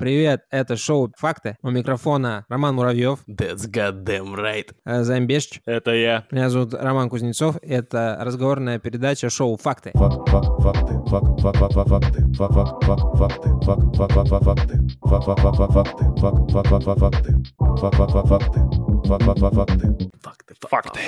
[0.00, 1.56] Привет, это шоу «Факты».
[1.62, 4.68] У микрофона Роман Муравьев, That's goddamn right.
[4.84, 5.60] э, Займ Бешч.
[5.64, 6.26] Это я.
[6.30, 7.56] Меня зовут Роман Кузнецов.
[7.62, 9.92] Это разговорная передача шоу «Факты».
[9.94, 14.44] Факт, факт, факты, факт, факт, факт, факт, факты, факт, факт, факт, факты, факт, факт, факт,
[14.44, 17.32] факты, факт, факт, факт, факт, факты, факт, факт, факт, факт, факты,
[17.80, 18.60] факт, факт, факт, факты,
[19.08, 20.10] факт, факт, факт, факты.
[20.22, 21.00] Факты, фа- Факты.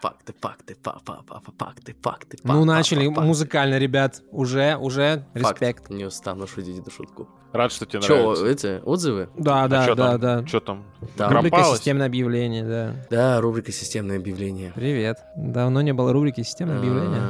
[0.00, 2.36] Фа- факты, факты, факты, фа- фа- фа- фа- факты, факты.
[2.42, 4.22] фа- Ну, начали музыкально, ребят.
[4.30, 5.60] Уже, уже, Факт.
[5.60, 5.90] респект.
[5.90, 7.28] Не устану шутить эту шутку.
[7.52, 8.46] Рад, что тебе Че, нравится.
[8.46, 9.28] эти отзывы?
[9.38, 10.20] Да, да, а чё да, там?
[10.20, 10.46] да.
[10.46, 10.84] Что там?
[11.16, 11.28] Да.
[11.30, 11.64] Рубрика?
[11.64, 12.94] «Системное объявление», да.
[13.10, 14.72] Да, рубрика «Системное объявление».
[14.74, 15.18] Привет.
[15.36, 17.20] Давно не было рубрики «Системное объявление».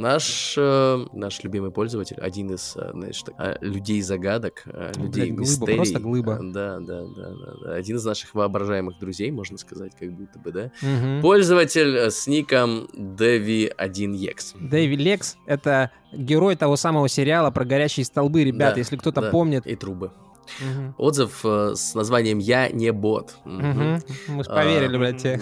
[0.00, 4.62] Наш, э, наш любимый пользователь, один из, э, знаешь, так, а, людей загадок,
[4.96, 5.76] людей Блядь, глыба, мистерий.
[5.76, 6.38] просто глыба.
[6.42, 7.74] Да, да, да, да, да.
[7.74, 10.72] Один из наших воображаемых друзей, можно сказать, как будто бы, да.
[10.80, 11.20] Мгм.
[11.20, 14.56] Пользователь э, с ником Devi1ex.
[14.58, 19.30] Дэви Лекс— это герой того самого сериала про горящие столбы, ребят, Да, если кто-то да.
[19.30, 19.66] помнит.
[19.66, 20.12] И трубы.
[20.60, 20.94] Мгм.
[20.98, 23.36] Отзыв э, с названием «Я не бот».
[23.44, 24.00] Мгм.
[24.28, 25.40] Мы ж А, поверили, блядь, тебе.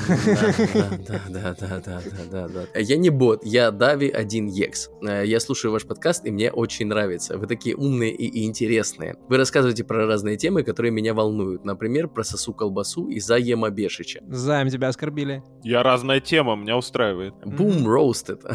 [0.75, 2.00] Да, да, да, да, да,
[2.31, 2.78] да, да, да.
[2.81, 4.91] Я не бот, я Дави 1 Екс.
[5.03, 7.39] Э, Я слушаю ваш подкаст, и мне очень нравится.
[7.39, 9.17] Вы такие умные и, интересные.
[9.28, 11.65] Вы рассказываете про разные темы, которые меня волнуют.
[11.65, 14.20] Например, про сосу колбасу и Заема Бешича.
[14.28, 15.42] Займ тебя оскорбили.
[15.62, 17.34] Я разная тема, меня устраивает.
[17.44, 18.42] Бум роустед.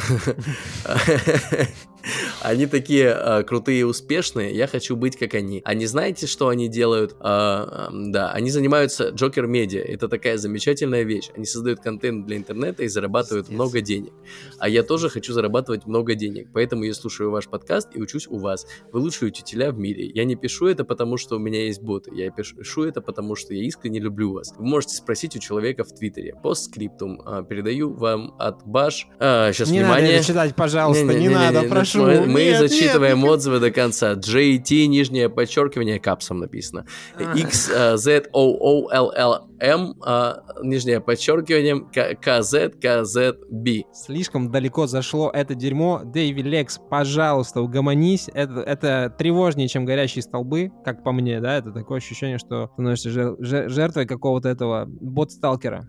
[2.41, 5.63] Они такие э, крутые и успешные, я хочу быть как они.
[5.73, 7.15] Не знаете, что они делают?
[7.19, 9.81] А, ам, да, они занимаются Джокер Медиа.
[9.81, 11.29] Это такая замечательная вещь.
[11.35, 13.55] Они создают контент для интернета и зарабатывают Пиздец.
[13.55, 14.13] много денег.
[14.59, 16.49] А я тоже хочу зарабатывать много денег.
[16.53, 18.65] Поэтому я слушаю ваш подкаст и учусь у вас.
[18.91, 20.05] Вы лучшие учителя в мире.
[20.13, 22.11] Я не пишу это потому, что у меня есть боты.
[22.13, 24.53] Я пишу это потому, что я искренне люблю вас.
[24.57, 26.35] Вы можете спросить у человека в Твиттере.
[26.43, 27.21] Постскриптум.
[27.25, 29.07] А, передаю вам от Баш.
[29.19, 30.17] сейчас Не надо внимание.
[30.17, 31.92] это читать, пожалуйста, не Не-не-не-не, надо, ну, прошу.
[31.95, 34.13] Мы, мы Нет, зачитываем нет, отзывы до конца.
[34.13, 36.85] JT, нижнее подчеркивание, капсом написано.
[37.17, 37.35] А.
[37.37, 40.33] X, э, Z, O, O, L, L, M, э,
[40.63, 43.83] нижнее подчеркивание, К- KZ, KZ, B.
[43.93, 46.01] Слишком далеко зашло это дерьмо.
[46.03, 48.29] Дэйви Лекс, пожалуйста, угомонись.
[48.33, 51.57] Это, это тревожнее, чем горящие столбы, как по мне, да?
[51.57, 55.87] Это такое ощущение, что становишься жер- жер- жертвой какого-то этого бот-сталкера.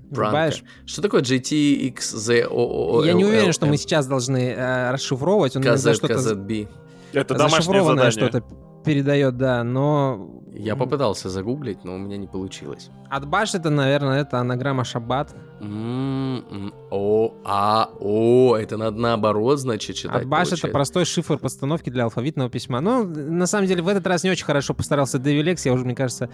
[0.86, 4.50] Что такое JT, X, Z, O, O, O, Я не уверен, что мы сейчас должны
[4.56, 5.56] э, расшифровывать.
[5.56, 5.62] Он
[5.94, 6.68] что-то KZ, B.
[7.12, 8.28] Это домашнее зашифрованное задание.
[8.40, 8.44] что-то
[8.84, 10.30] передает, да, но...
[10.52, 12.90] Я попытался загуглить, но у меня не получилось.
[13.10, 15.34] Отбаш это, наверное, это анаграмма шаббат.
[15.60, 20.22] М-м, О, а, о, это надо наоборот, значит, читать.
[20.22, 22.80] Отбаш это простой шифр постановки для алфавитного письма.
[22.80, 25.64] Ну, на самом деле, в этот раз не очень хорошо постарался Дэви Лекс.
[25.64, 26.28] Я уже, мне кажется,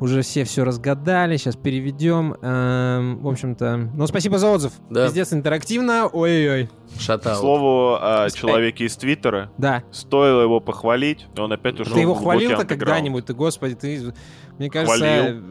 [0.00, 1.36] уже все все разгадали.
[1.36, 2.36] Сейчас переведем.
[2.42, 4.72] Эм, в общем-то, ну, спасибо за отзыв.
[4.90, 5.06] Да.
[5.06, 6.06] Пиздец интерактивно.
[6.06, 6.68] Ой-ой-ой.
[6.96, 7.38] К Шатаут.
[7.38, 9.50] слову о Спай- человеке из Твиттера.
[9.58, 9.82] Да.
[9.90, 13.26] Стоило его похвалить, и он опять ушел ты его хвалил-то когда-нибудь?
[13.26, 14.12] Ты, господи, ты...
[14.58, 14.98] Мне кажется...
[14.98, 15.42] Хвалил.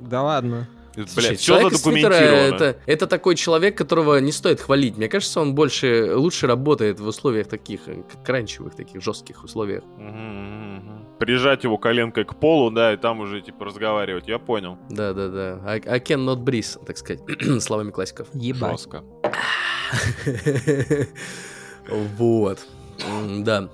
[0.00, 0.68] Да ладно.
[0.94, 2.54] Слушай, Блядь, все человек из Твиттера задокументировано.
[2.54, 4.96] это, это такой человек, которого не стоит хвалить.
[4.96, 9.82] Мне кажется, он больше, лучше работает в условиях таких, э, к- кранчевых, таких жестких условиях.
[9.98, 11.04] Мгм.
[11.18, 14.28] Прижать его коленкой к полу, да, и там уже, типа, разговаривать.
[14.28, 14.78] Я понял.
[14.88, 15.58] Да-да-да.
[15.66, 17.22] I, I cannot breathe, так сказать,
[17.60, 18.28] словами классиков.
[18.32, 18.72] Ебать.
[18.72, 19.02] Жестко.
[22.16, 22.66] Вот.
[23.40, 23.68] Да.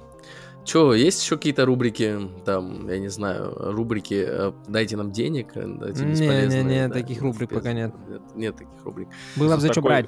[0.65, 5.65] Че, есть еще какие-то рубрики, там, я не знаю, рубрики э, «Дайте нам денег», э,
[5.67, 7.89] дайте Не, бесполезные, не, не, да, таких рубрик бесполезные.
[7.89, 8.09] пока нет.
[8.09, 9.09] Нет, нет таких рубрик.
[9.37, 10.07] Было бы за что такой- брать.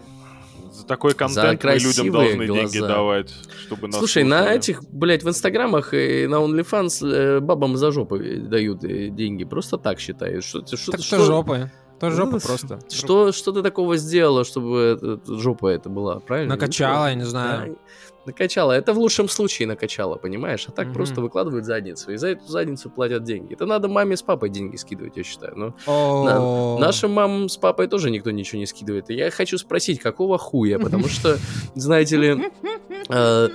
[0.72, 2.94] За такой контент мы людям должны деньги глаза.
[2.94, 3.34] давать,
[3.66, 4.58] чтобы нас Слушай, на слушали.
[4.58, 9.44] этих, блядь, в инстаграмах и на OnlyFans э, бабам за жопу дают деньги.
[9.44, 10.44] Просто так считают.
[10.44, 11.70] Что, ты- что, Так что, что жопы?
[12.10, 12.78] Ну, жопа просто.
[12.90, 16.54] Что, что ты такого сделала, чтобы это- жопа это была, правильно?
[16.54, 17.78] Накачала, я не Да, знаю.
[18.26, 18.72] накачала.
[18.72, 20.66] Это в лучшем случае накачала, понимаешь?
[20.68, 20.94] А так Мгм.
[20.94, 23.54] просто выкладывают задницу, и за эту задницу платят деньги.
[23.54, 25.54] Это надо маме с папой деньги скидывать, я считаю.
[25.56, 29.10] Но О, нашим мамам с папой тоже никто ничего не скидывает.
[29.10, 30.78] И я хочу спросить, какого хуя?
[30.78, 31.38] Потому что,
[31.74, 32.50] знаете ли,
[33.08, 33.48] э,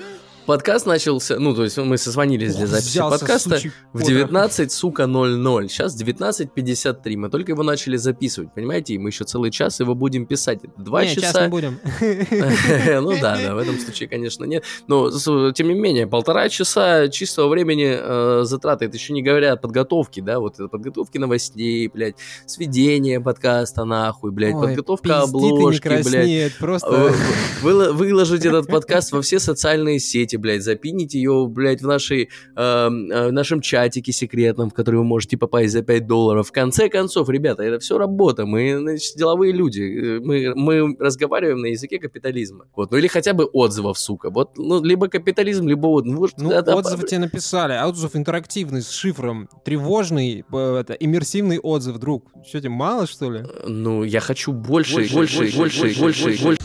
[0.48, 4.08] подкаст начался, ну, то есть мы созвонились для записи взялся подкаста сучий в кот.
[4.08, 5.68] 19, сука, 00.
[5.68, 7.18] Сейчас 19.53.
[7.18, 8.94] Мы только его начали записывать, понимаете?
[8.94, 10.62] И мы еще целый час его будем писать.
[10.78, 11.44] Два Не, часа.
[11.44, 11.80] не будем.
[13.08, 14.64] Ну да, да, в этом случае, конечно, нет.
[14.88, 15.12] Но,
[15.52, 18.86] тем не менее, полтора часа чистого времени э, затраты.
[18.86, 22.16] Это еще не говоря о подготовке, да, вот это подготовки новостей, блядь,
[22.46, 26.56] сведение подкаста, нахуй, блядь, подготовка обложки, блядь.
[26.58, 27.14] Просто...
[27.62, 32.60] Выложить этот подкаст во все социальные сети, скиньте, блядь, запините ее, блядь, в нашей, э,
[32.62, 36.48] э, в нашем чатике секретном, в который вы можете попасть за 5 долларов.
[36.48, 41.60] В конце концов, ребята, это все работа, мы значит, деловые люди, э, мы, мы разговариваем
[41.62, 42.66] на языке капитализма.
[42.76, 44.30] Вот, ну или хотя бы отзывов, сука.
[44.30, 47.74] Вот, ну, либо капитализм, либо вот, ну, Ну, это- отзыв тебе написали.
[47.74, 49.48] а Отзыв интерактивный, с шифром.
[49.66, 52.32] Тревожный, э, это, иммерсивный отзыв, друг.
[52.48, 53.44] Что тебе, мало, что ли?
[53.66, 56.62] Ну, я хочу больше, больше, больше, больше, больше, больше.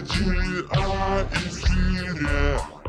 [0.00, 1.28] Эфире Анонак
[1.62, 2.79] ТВ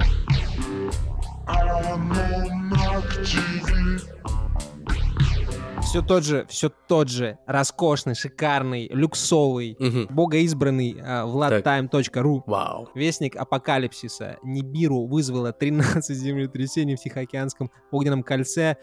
[5.81, 10.07] Все тот же, все тот же роскошный, шикарный, люксовый, Мгм.
[10.09, 12.43] богоизбранный э, владтайм.ру.
[12.45, 12.89] Вау.
[12.95, 18.77] Вестник апокалипсиса Нибиру вызвало 13 землетрясений в Тихоокеанском огненном кольце.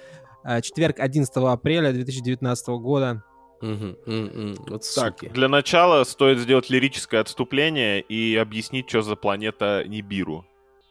[0.45, 3.23] Э, Четверг, 11 апреля 2019 года.
[3.63, 4.55] М, м.
[4.69, 5.29] Вот Так, суки.
[5.33, 10.45] для начала стоит сделать лирическое отступление и объяснить, что за планета Нибиру.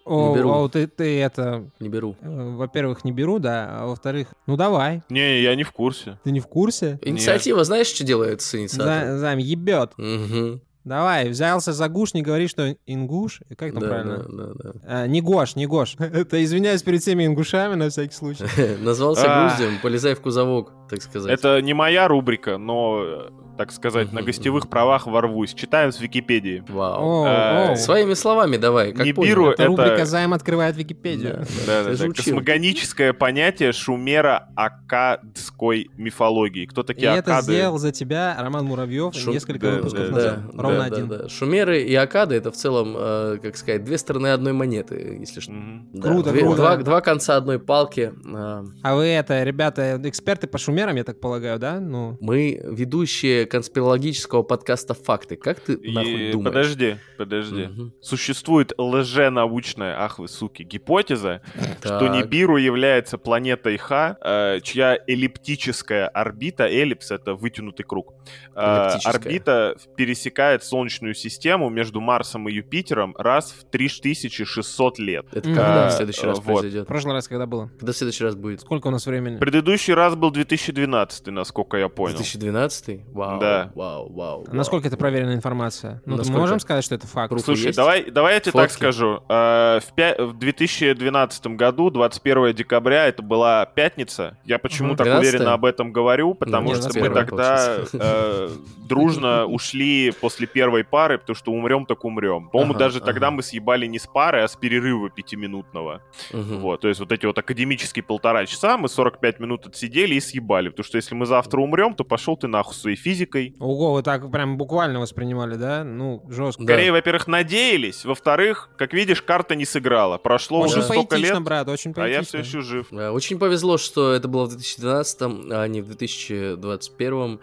[0.07, 0.49] О, беру.
[0.51, 2.15] о, ты, ты это, Не беру.
[2.21, 6.17] э, во-первых, не беру, да, а во-вторых, ну давай, Не, я не в курсе.
[6.23, 6.99] ты не в курсе?
[7.01, 9.11] Инициатива, знаешь, что делает с инициатором?
[9.13, 9.91] За, займ, ебет.
[9.97, 10.61] Мгм.
[10.85, 13.41] Давай, взялся за гуш, не говори, что ингуш.
[13.57, 14.17] Как там Да, правильно?
[14.29, 14.71] да, да, да.
[14.85, 15.95] А, не гош, не гош.
[15.99, 18.45] Это извиняюсь перед всеми ингушами на всякий случай.
[18.81, 19.49] Назвался А.
[19.49, 21.31] груздем, полезай в кузовок, так сказать.
[21.31, 25.53] Это не моя рубрика, но, э, так сказать, на гостевых правах ворвусь.
[25.55, 26.63] Читаем с Википедии.
[26.67, 27.25] Вау.
[27.25, 27.75] Э.
[27.75, 29.53] Своими словами давай, как Нибиру понял.
[29.53, 31.43] Это это- рубрика «Займ открывает Википедию».
[31.65, 31.83] Да.
[32.15, 36.65] Космогоническое понятие шумеро-аккадской мифологии.
[36.65, 37.53] Кто такие это аккады?
[37.53, 40.39] сделал за тебя Роман Муравьев несколько выпусков назад.
[40.53, 41.27] Ровно один.
[41.29, 45.51] Шумеры и Акады это в целом, э, как сказать, две стороны одной монеты, если что.
[45.99, 46.77] Круто, круто.
[46.77, 48.13] Два, конца одной палки.
[48.33, 51.79] А, А вы это, ребята, эксперты по шумерам, я так полагаю, да?
[51.79, 55.35] Ну, Мы ведущие конспирологического подкаста «Факты».
[55.35, 56.53] Как ты нахуй думаешь?
[56.53, 57.63] Подожди, подожди.
[57.67, 57.93] Мгм.
[58.01, 61.41] Существует лженаучная, ах вы суки, гипотеза,
[61.79, 62.15] что Так.
[62.15, 68.13] Нибиру является планетой Х, э, чья эллиптическая орбита, эллипс— это вытянутый круг,
[68.55, 68.59] э,
[69.03, 75.25] орбита пересекает Солнечную систему между Марсом и Юпитером раз в 3600 лет.
[75.31, 76.43] Это когда А, в следующий раз вот.
[76.43, 76.87] в произойдет?
[76.87, 77.71] прошлый раз когда было?
[77.79, 78.61] Когда в следующий раз будет?
[78.61, 79.37] Сколько у нас времени?
[79.37, 80.31] Предыдущий раз был
[80.73, 82.15] 2012, насколько я понял.
[82.17, 83.01] 2012?
[83.13, 83.71] Вау, Да.
[83.75, 84.45] вау, вау.
[84.49, 86.01] А Насколько это проверенная информация?
[86.05, 86.39] Ну, мы Насколько?
[86.39, 87.33] можем сказать, что это факт?
[87.43, 87.77] Слушай, есть?
[87.77, 88.75] давай, давай я тебе так Фотки?
[88.75, 89.23] скажу.
[89.29, 94.37] Э, В, пя- в 2012 году, 21 декабря, это была пятница.
[94.45, 94.97] Я почему Мгм.
[94.97, 95.29] так 13-е?
[95.29, 98.49] уверенно об этом говорю, потому Ну, что мы 21-е тогда э,
[98.87, 102.49] дружно ушли после первой пары, потому что умрем так умрем.
[102.49, 103.35] По-моему, Ага, даже тогда ага.
[103.37, 106.01] мы съебали не с пары, а с перерыва пятиминутного.
[106.33, 106.59] Мгм.
[106.61, 110.56] Вот, то есть вот эти вот академические полтора часа мы 45 минут отсидели и съебали.
[110.69, 113.55] Потому что если мы завтра умрем, то пошел ты нахуй своей физикой.
[113.59, 115.83] Ого, вы так прям буквально воспринимали, да?
[115.83, 116.63] Ну, жестко.
[116.63, 116.73] Да.
[116.73, 120.17] Скорее, во-первых, надеялись, во-вторых, как видишь, карта не сыграла.
[120.17, 122.43] Прошло Очень уже столько поэтично, лет, брат, очень а я поэтично.
[122.43, 122.87] все еще жив.
[122.91, 125.21] Очень повезло, что это было в 2012,
[125.51, 127.39] а не в 2021,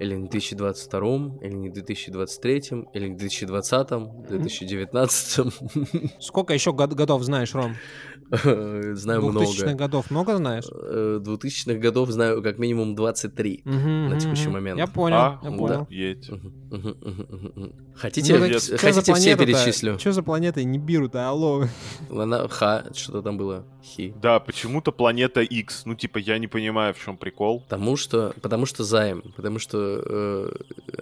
[0.00, 1.00] или не в 2022,
[1.42, 2.62] или не в 2023,
[2.94, 5.40] или не в 2020, 2019.
[6.20, 7.74] Сколько еще год- годов знаешь, Ром?
[8.94, 9.74] Знаю много.
[9.74, 10.66] годов много знаешь?
[10.70, 13.62] Э, 2000-х годов знаю как минимум 23.
[13.64, 14.78] Мгм, на текущий момент.
[14.78, 15.86] Я понял, А, я понял.
[17.98, 19.96] Хотите, Ну, так за хотите все перечислю?
[19.98, 21.64] Чё за планетой не берут-то, алло?
[22.10, 23.64] Она, ха, что-то там было.
[23.82, 24.12] Хи.
[24.20, 25.82] Да, почему-то планета X.
[25.86, 27.60] Ну, типа, я не понимаю, в чем прикол.
[27.68, 30.50] Потому что, потому что займ, потому что э,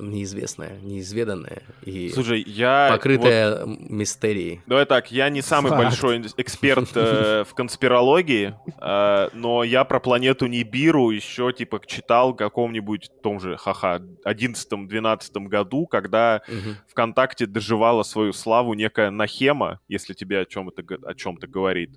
[0.01, 2.89] неизвестное, неизведанное и Слушай, я...
[2.91, 4.61] вот- покрытое м- мистерией.
[4.67, 5.83] Давай так, я не самый Факт.
[5.83, 12.37] большой эксперт э, в конспирологии, э, но я про планету Нибиру еще, типа, читал в
[12.37, 16.77] каком-нибудь том же, ха-ха, 11-12 году, когда Мгм.
[16.91, 21.91] ВКонтакте доживала свою славу некая Нахема, если тебе о чем это о чем-то говорит.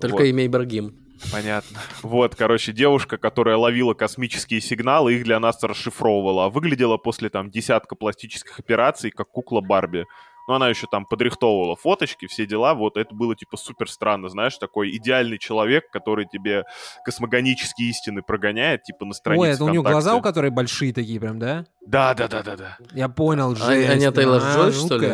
[0.00, 0.22] Только Вот.
[0.22, 0.94] имя Ибрагим.
[1.30, 1.78] Понятно.
[2.02, 7.50] Вот, короче, девушка, которая ловила космические сигналы, их для нас расшифровывала, а выглядела после там
[7.50, 10.06] десятка пластических операций, как кукла Барби.
[10.48, 12.74] Но она еще там подрихтовывала фоточки, все дела.
[12.74, 16.64] Вот это было типа супер странно, знаешь, такой идеальный человек, который тебе
[17.04, 19.92] космогонические истины прогоняет, типа на странице Ой, это у нее ВКонтакте.
[19.92, 21.64] глаза, у которой большие такие прям, да?
[21.86, 22.76] Да, да, да, да, да.
[22.92, 23.88] Я понял, А, жесть.
[23.90, 25.12] Аня Тейлор А, Джой, что ли?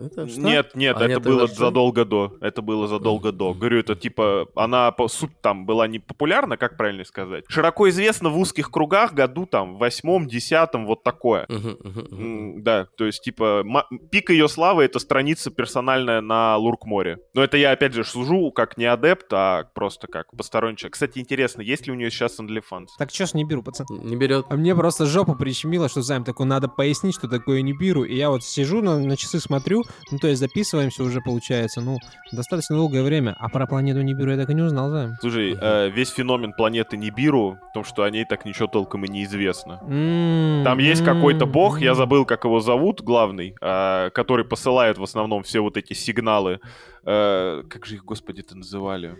[0.00, 0.40] Это что?
[0.40, 1.54] Нет, нет, Аня это было Тейлор-Джой?
[1.56, 2.36] задолго до.
[2.40, 3.54] Это было задолго до.
[3.54, 7.44] Говорю, это типа, она по суть там была не популярна, как правильно сказать.
[7.48, 11.46] Широко известна в узких кругах году там в восьмом, десятом, вот такое.
[11.48, 13.64] Да, то есть, типа,
[14.10, 17.18] пик ее славы— это страница персональная на Луркморе.
[17.34, 20.94] Но это я, опять же, служу как не адепт, а просто как посторонний человек.
[20.94, 22.88] Кстати, интересно, есть ли у нее сейчас OnlyFans?
[22.98, 23.86] Так чё ж не беру, пацан?
[23.90, 24.46] Не берет.
[24.48, 28.04] А мне просто жопу прищемило, что Займ такой, надо пояснить, что такое Нибиру.
[28.04, 31.80] И я вот сижу на, на часы, смотрю, смотрю, ну, то есть записываемся уже, получается,
[31.80, 31.98] ну,
[32.32, 33.36] достаточно долгое время.
[33.38, 35.16] А про планету Нибиру я так и не узнал, да.
[35.20, 39.08] Слушай, э, весь феномен планеты Нибиру в том, что о ней так ничего толком и
[39.08, 39.80] неизвестно.
[39.88, 45.02] М, Там есть какой-то бог, я забыл, как его зовут, главный, а, который посылает в
[45.02, 46.60] основном все вот эти сигналы.
[47.04, 49.16] Э, Как же их, господи, это называли?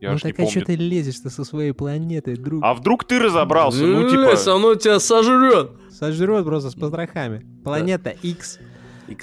[0.00, 2.62] Я ну не так а что ты лезешь-то со своей планетой, друг?
[2.64, 3.84] А вдруг ты разобрался?
[3.84, 4.36] Ну, Э, типа...
[4.36, 5.72] со мной тебя сожрет.
[5.90, 7.44] Сожрет просто с потрохами.
[7.64, 8.58] Планета X.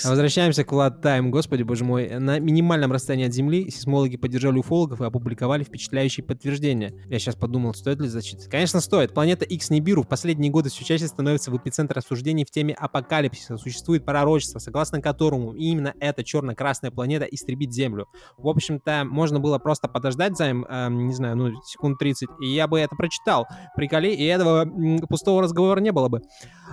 [0.04, 1.32] А Возвращаемся к Влад Тайм.
[1.32, 2.10] Господи, боже мой.
[2.20, 6.94] На минимальном расстоянии от Земли сейсмологи поддержали уфологов и опубликовали впечатляющие подтверждения.
[7.08, 8.48] Я сейчас подумал, стоит ли зачитать.
[8.50, 9.14] Конечно, стоит.
[9.14, 13.58] Планета X Нибиру в последние годы все чаще становится в эпицентре обсуждений в теме апокалипсиса.
[13.58, 18.08] Существует пророчество, согласно которому именно эта черно-красная планета истребит Землю.
[18.38, 22.48] В общем-то, можно было просто подождать за им, эм, не знаю, ну, секунд 30, и
[22.48, 23.48] я бы это прочитал.
[23.76, 26.22] Приколи, и этого м, пустого разговора не было бы.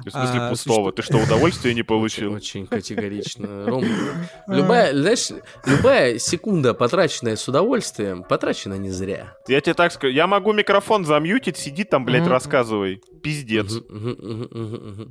[0.05, 0.93] В смысле а, пустого?
[0.93, 2.35] Ты что, удовольствия не получил?
[2.35, 2.67] Очень
[3.03, 3.67] категорично.
[3.67, 3.85] Ром,
[4.47, 5.29] любая, знаешь,
[5.67, 9.35] любая секунда, потраченная с удовольствием, потрачена не зря.
[9.49, 13.01] Я тебе так скажу, я могу микрофон замьютить, сиди там, блядь, рассказывай.
[13.23, 13.75] Пиздец.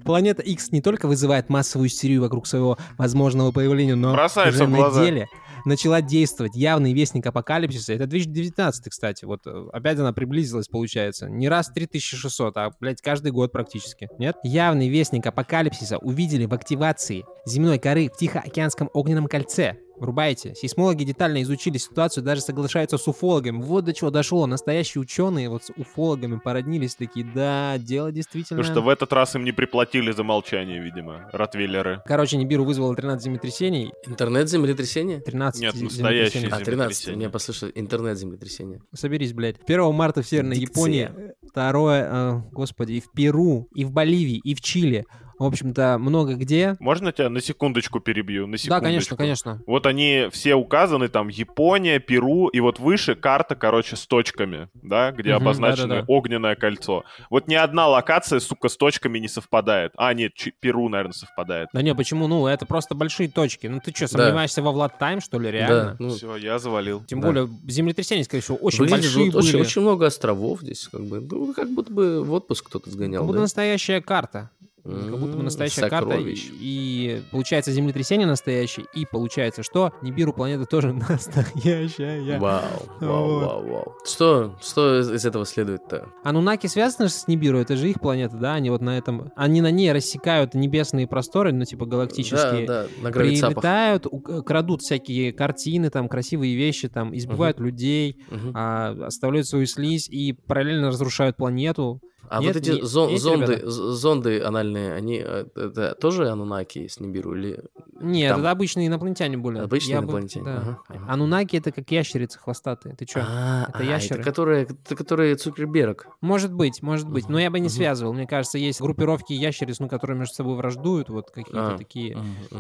[0.06, 4.70] Планета X не только вызывает массовую истерию вокруг своего возможного появления, но Бросается уже в
[4.70, 5.06] на глаза.
[5.06, 5.28] деле
[5.68, 6.56] начала действовать.
[6.56, 7.94] Явный вестник апокалипсиса.
[7.94, 9.26] Это 2019, кстати.
[9.26, 11.30] Вот э, опять она приблизилась, получается.
[11.30, 14.10] Не раз 3600, а, блядь, каждый год практически.
[14.18, 14.36] Нет?
[14.44, 19.78] Явный вестник апокалипсиса увидели в активации земной коры в Тихоокеанском огненном кольце.
[20.00, 20.54] Врубайте.
[20.56, 23.62] Сейсмологи детально изучили ситуацию, даже соглашаются с уфологами.
[23.62, 24.46] Вот до чего дошло.
[24.46, 28.60] Настоящие ученые вот с уфологами породнились такие, да, дело действительно...
[28.62, 32.02] Потому что в этот раз им не приплатили за молчание, видимо, ротвейлеры.
[32.06, 33.92] Короче, Нибиру вызвало 13 землетрясений.
[34.06, 35.20] Интернет-землетрясение?
[35.20, 36.48] 13 Нет, зе- настоящие.
[36.48, 37.18] А, 13, землетрясение.
[37.18, 38.82] мне послышалось, интернет-землетрясение.
[38.94, 39.58] Соберись, блядь.
[39.66, 40.68] 1 марта в Северной Дикция.
[40.68, 41.12] Японии,
[41.50, 45.06] второе, э, господи, и в Перу, и в Боливии, и в Чили.
[45.40, 46.76] В общем-то, много где.
[46.80, 48.48] Можно тебя на секундочку перебью?
[48.48, 48.84] На Да, секундочку.
[48.84, 49.62] конечно, конечно.
[49.68, 55.12] Вот они все указаны, там, Япония, Перу, и вот выше карта, короче, с точками, да,
[55.12, 56.06] где Мгм, обозначено да-да-да.
[56.08, 57.04] огненное кольцо.
[57.30, 59.92] Вот ни одна локация, сука, с точками не совпадает.
[59.98, 61.70] А, нет, Чи- Перу, наверное, совпадает.
[61.74, 62.28] Да не, почему?
[62.28, 63.68] Ну, это просто большие точки.
[63.68, 64.24] Ну, ты что, Да.
[64.24, 65.84] сомневаешься во Влад Тайм, что ли, реально?
[65.84, 67.04] Да, ну, Все, я завалил.
[67.06, 67.28] Тем да.
[67.28, 69.62] более, землетрясения, скорее всего, очень выглядит большие вот очень, были.
[69.62, 73.28] очень много островов здесь, как бы, ну, как будто бы в отпуск кто-то сгонял, Как
[73.28, 73.42] будто да?
[73.44, 74.50] настоящая карта.
[74.88, 76.12] Как будто бы настоящая карта.
[76.12, 76.50] И, сокровищ.
[76.54, 78.86] и получается землетрясение настоящее.
[78.94, 82.40] И получается, что Нибиру планета тоже настоящая.
[82.40, 82.62] Вау,
[83.00, 83.46] вау, Вот.
[83.46, 83.96] вау, вау.
[84.06, 86.08] Что, что из этого следует-то?
[86.24, 88.54] Анунаки связаны с Нибиру, это же их планета, да?
[88.56, 89.32] Они вот на этом...
[89.36, 92.66] Они на ней рассекают небесные просторы, ну, типа галактические.
[92.66, 93.12] Да, да, на.
[93.12, 94.08] Прилетают,
[94.46, 98.52] крадут всякие картины, там, красивые вещи, там, избивают людей, Мгм.
[98.56, 102.00] а, оставляют свою слизь и параллельно разрушают планету.
[102.30, 103.70] А Нет, вот эти не- зон- есть, зонды, ребята?
[103.72, 107.64] зонды анальные, они э, это тоже анунаки с Нибиру или
[108.00, 109.58] Нет, Там- это обычные инопланетяне были.
[109.60, 110.58] Обычные Я бы- инопланетяне, да.
[110.58, 111.06] ага, ага.
[111.14, 112.96] Аннунаки это как ящерицы хвостатые.
[112.96, 113.22] Ты чё?
[113.24, 114.22] А, это а, ящеры.
[114.24, 116.08] которые, это которые Цукерберг.
[116.22, 117.28] Может быть, может быть.
[117.30, 118.14] Но я бы не связывал.
[118.14, 122.18] Мне кажется, есть группировки ящериц, ну, которые между собой враждуют, вот какие-то А, такие.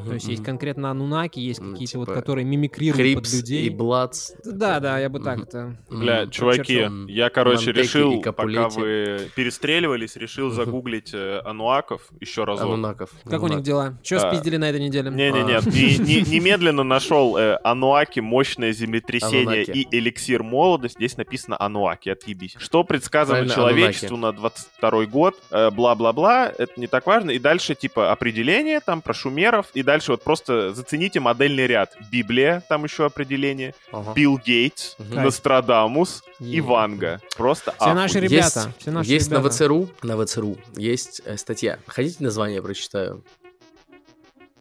[0.08, 3.68] То есть есть конкретно аннунаки, есть М, какие-то вот, типа которые мимикрируют под Крипс людей.
[3.68, 4.34] и Бладс.
[4.44, 5.78] Да, да, я бы так это...
[5.90, 12.66] Бля, чуваки, я, короче, решил, пока вы перестреливались, решил загуглить э, ануаков еще разок.
[12.66, 13.10] Аннунаков.
[13.30, 13.96] Как у них дела?
[14.04, 14.32] Че А.
[14.32, 15.10] спиздили на этой неделе?
[15.10, 15.60] Не-не-не, А.
[15.60, 19.72] и не- немедленно нашел э, Ануаки, мощное землетрясение Аннунаки.
[19.72, 20.98] и эликсир молодости.
[20.98, 22.56] Здесь написано Ануаки, отъебись.
[22.60, 27.32] Что предсказано Правильно, человечеству на 22 год, э, бла-бла-бла, это не так важно.
[27.32, 31.96] И дальше, типа, определение там про шумеров, и дальше вот просто зацените модельный ряд.
[32.12, 34.14] Библия, там еще определение, Ага.
[34.14, 35.24] Билл Гейтс, Мгм.
[35.24, 37.20] Нострадамус и Е- Ванга.
[37.38, 38.28] Просто Все наши ахуй.
[38.30, 38.60] ребята.
[38.66, 39.47] Есть, все наши есть на ребята.
[39.50, 41.80] ВЦРУ, на ВЦРУ есть э, статья.
[41.88, 43.24] Хотите название прочитаю?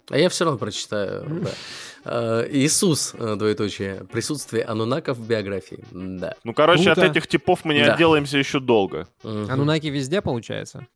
[0.08, 1.24] А я все равно прочитаю.
[1.44, 1.50] да.
[2.04, 5.84] Э, Иисус, э, двоеточие, присутствие анунаков в биографии.
[5.90, 6.34] Да.
[6.44, 7.02] Ну, короче, Круто.
[7.04, 7.94] от этих типов мы не Да.
[7.94, 9.08] отделаемся еще долго.
[9.24, 10.86] Анунаки везде, получается?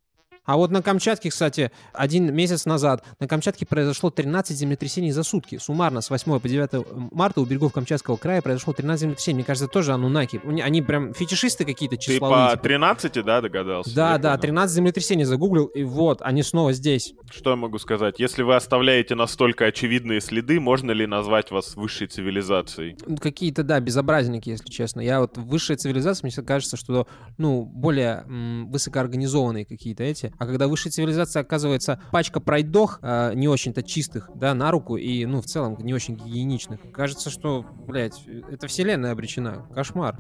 [0.51, 5.59] А вот на Камчатке, кстати, один месяц назад на Камчатке произошло 13 землетрясений за сутки.
[5.59, 9.37] Суммарно с 8 по 9 марта у берегов Камчатского края произошло 13 землетрясений.
[9.37, 10.41] Мне кажется, тоже анунаки.
[10.61, 12.47] Они прям фетишисты какие-то Ты числовые.
[12.47, 12.63] по типа.
[12.65, 13.95] 13, да, догадался?
[13.95, 14.41] Да, да, понял.
[14.41, 17.15] 13 землетрясений загуглил, и вот, они снова здесь.
[17.31, 18.19] Что я могу сказать?
[18.19, 22.97] Если вы оставляете настолько очевидные следы, можно ли назвать вас высшей цивилизацией?
[23.07, 25.01] Ну, Какие-то, да, безобразники, если честно.
[25.01, 27.07] Я вот высшая цивилизация, мне кажется, что,
[27.39, 30.33] ну, более м, высокоорганизованные какие-то эти.
[30.41, 35.27] А когда высшая цивилизация оказывается пачка пройдох, а, не очень-то чистых, да, на руку, и,
[35.27, 36.81] ну, в целом не очень гигиеничных.
[36.95, 39.67] Кажется, что, блядь, эта вселенная обречена.
[39.75, 40.19] Кошмар.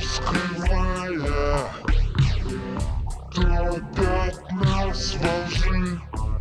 [0.00, 1.02] Скрывая
[4.52, 6.31] нас во лжи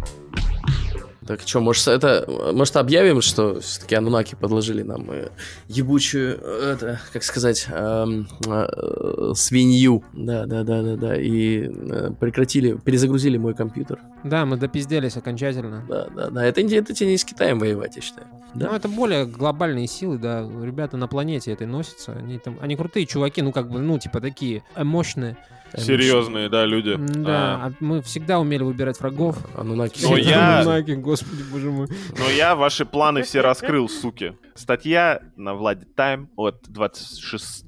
[1.26, 5.30] Так что, может, это, может, объявим, что все-таки анунаки подложили нам э,
[5.68, 12.12] ебучую, э, это, как сказать, эм, э, свинью, да, да, да, да, да, и э,
[12.20, 14.00] прекратили, перезагрузили мой компьютер.
[14.24, 15.86] Да, мы допизделись окончательно.
[15.88, 18.26] Да, да, да, это, это тебе не с Китаем воевать, я считаю.
[18.56, 18.70] Да.
[18.70, 20.42] Ну, это более глобальные силы, да.
[20.42, 22.14] Ребята на планете этой носятся.
[22.14, 25.38] Они там, они крутые чуваки, ну, как бы, ну, типа, такие мощные.
[25.78, 26.96] Серьезные, да, люди.
[26.98, 29.38] Да, а мы всегда умели выбирать врагов.
[29.58, 30.04] Анунаки.
[30.04, 31.88] Но я- Анунаки, господи, боже мой.
[32.18, 34.34] Но я ваши планы все раскрыл, суки.
[34.56, 37.66] Статья на Владе Тайм от 26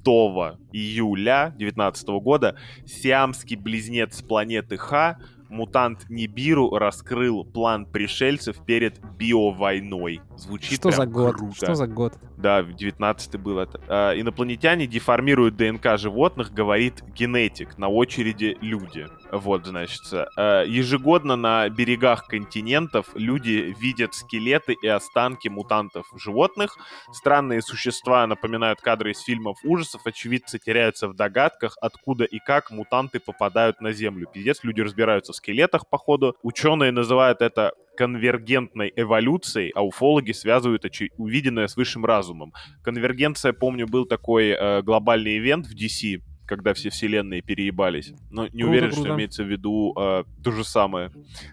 [0.72, 2.56] июля 2019 года.
[2.86, 5.18] Сиамский близнец планеты Х,
[5.54, 10.22] мутант Нибиру, раскрыл план пришельцев перед биовойной.
[10.36, 11.36] Звучит Что за год?
[11.36, 11.56] круто.
[11.56, 12.14] Что за год?
[12.38, 13.80] Да, в 19 был это.
[13.88, 17.78] А, инопланетяне деформируют ДНК животных, говорит генетик.
[17.78, 19.08] На очереди люди.
[19.34, 20.02] Вот, значит.
[20.38, 26.78] а, ежегодно на берегах континентов люди видят скелеты и останки мутантов животных.
[27.12, 30.06] Странные существа напоминают кадры из фильмов ужасов.
[30.06, 34.28] Очевидцы теряются в догадках, откуда и как мутанты попадают на Землю.
[34.32, 36.36] Пиздец, люди разбираются в скелетах, походу.
[36.44, 42.54] Ученые называют это конвергентной эволюцией, а уфологи связывают очи- увиденное с высшим разумом.
[42.84, 46.22] Конвергенция, помню, был такой э, глобальный ивент в DC,
[46.56, 48.14] когда все вселенные переебались.
[48.30, 49.16] Но не Круто, уверен, что круто.
[49.16, 51.12] имеется в виду э, то же самое.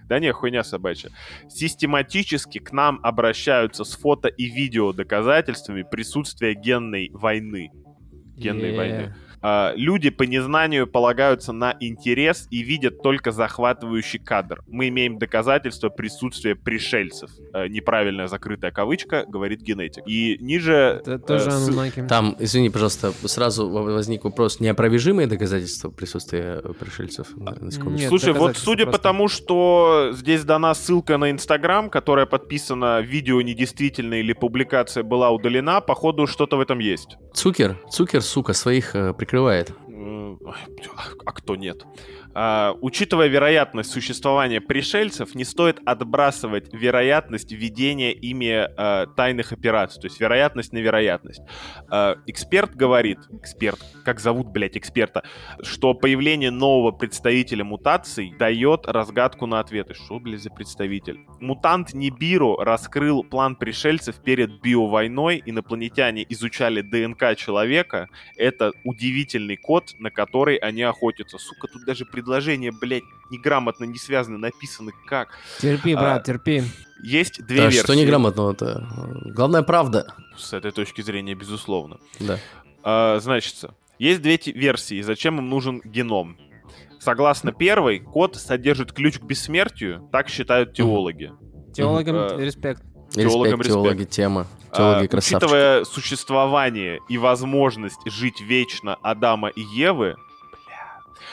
[0.08, 1.10] Да не, хуйня собачья.
[1.48, 7.70] Систематически к нам обращаются с фото и видео доказательствами присутствия генной войны.
[8.36, 8.76] Генной Е.
[8.76, 9.14] войны.
[9.42, 14.62] А, люди по незнанию полагаются на интерес и видят только захватывающий кадр.
[14.68, 17.30] Мы имеем доказательства присутствия пришельцев.
[17.54, 20.02] Э, неправильная закрытая кавычка, говорит генетик.
[20.06, 21.00] И ниже...
[21.04, 22.06] Это тоже э.
[22.06, 24.60] Там, извини, пожалуйста, сразу возник вопрос.
[24.60, 27.28] Неопровержимые доказательства присутствия э, пришельцев?
[27.36, 29.02] Нет, Слушай, вот судя по просто.
[29.02, 35.80] тому, что здесь дана ссылка на Инстаграм, которая подписана, видео недействительное или публикация была удалена,
[35.80, 37.16] походу что-то в этом есть.
[37.34, 39.72] Цукер, Цукер, сука, своих э, прикрывает.
[39.86, 40.56] Ой,
[41.24, 41.86] А кто нет?
[42.34, 50.06] А, учитывая вероятность существования пришельцев, не стоит отбрасывать вероятность ведения ими э, тайных операций, то
[50.06, 51.42] есть вероятность на вероятность.
[51.90, 55.24] Э, эксперт говорит, эксперт, как зовут, блядь, эксперта,
[55.62, 59.94] что появление нового представителя мутаций дает разгадку на ответы.
[59.94, 61.20] Что, блядь, за представитель?
[61.40, 65.42] Мутант Нибиру раскрыл план пришельцев перед биовойной.
[65.44, 68.08] Инопланетяне изучали ДНК человека.
[68.36, 71.38] Это удивительный код, на который они охотятся.
[71.38, 75.28] Сука, тут даже предложения, блядь, неграмотно не связаны, написаны как.
[75.60, 76.62] Терпи, А, брат, терпи.
[77.02, 77.78] Есть две Да, версии.
[77.82, 78.86] что неграмотного-то?
[79.34, 80.14] Главное, правда.
[80.36, 81.98] С этой точки зрения, безусловно.
[82.18, 82.38] Да.
[82.82, 83.54] А, значит,
[83.98, 86.36] есть две версии, зачем им нужен геном.
[86.98, 91.32] Согласно первой, код содержит ключ к бессмертию, так считают теологи.
[91.74, 92.82] Теологам Э, респект.
[93.10, 94.10] Теологам Респект, теологи, респект.
[94.12, 94.46] тема.
[94.76, 95.36] Теологи А, красавчики.
[95.36, 100.16] учитывая существование и возможность жить вечно Адама и Евы,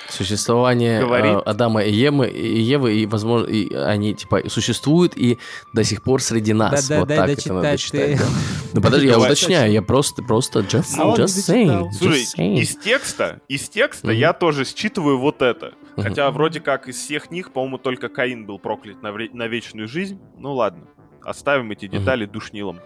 [0.10, 5.38] Существование Говорит- э, Адама и Евы, и Евы, и, возможно, и они, типа, существуют и
[5.74, 6.88] до сих пор среди нас.
[6.88, 8.12] Да-да, вот дай так дочитать это надо читать.
[8.12, 8.18] ты.
[8.18, 8.26] да.
[8.74, 11.92] Ну, подожди, я уточняю, я просто, просто just, А just saying.
[11.92, 12.60] Слушай, just saying.
[12.60, 15.74] из текста, из текста я тоже считываю вот это.
[15.96, 19.88] Хотя вроде как из всех них, по-моему, только Каин был проклят на, вре- на вечную
[19.88, 20.20] жизнь.
[20.38, 20.84] Ну ладно,
[21.24, 22.80] оставим эти детали душнилом.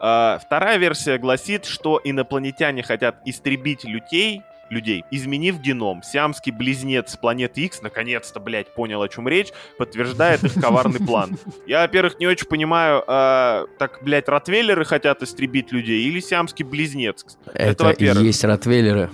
[0.00, 6.02] А, вторая версия гласит, что инопланетяне хотят истребить людей, людей, изменив геном.
[6.02, 11.38] Сиамский близнец планеты X, наконец-то, блядь, понял, о чем речь, подтверждает их коварный план.
[11.66, 17.24] Я, во-первых, не очень понимаю, а, так, блядь, ротвейлеры хотят истребить людей или сиамский близнец?
[17.46, 18.24] Это, Это, во-первых.
[18.24, 19.10] есть ротвейлеры.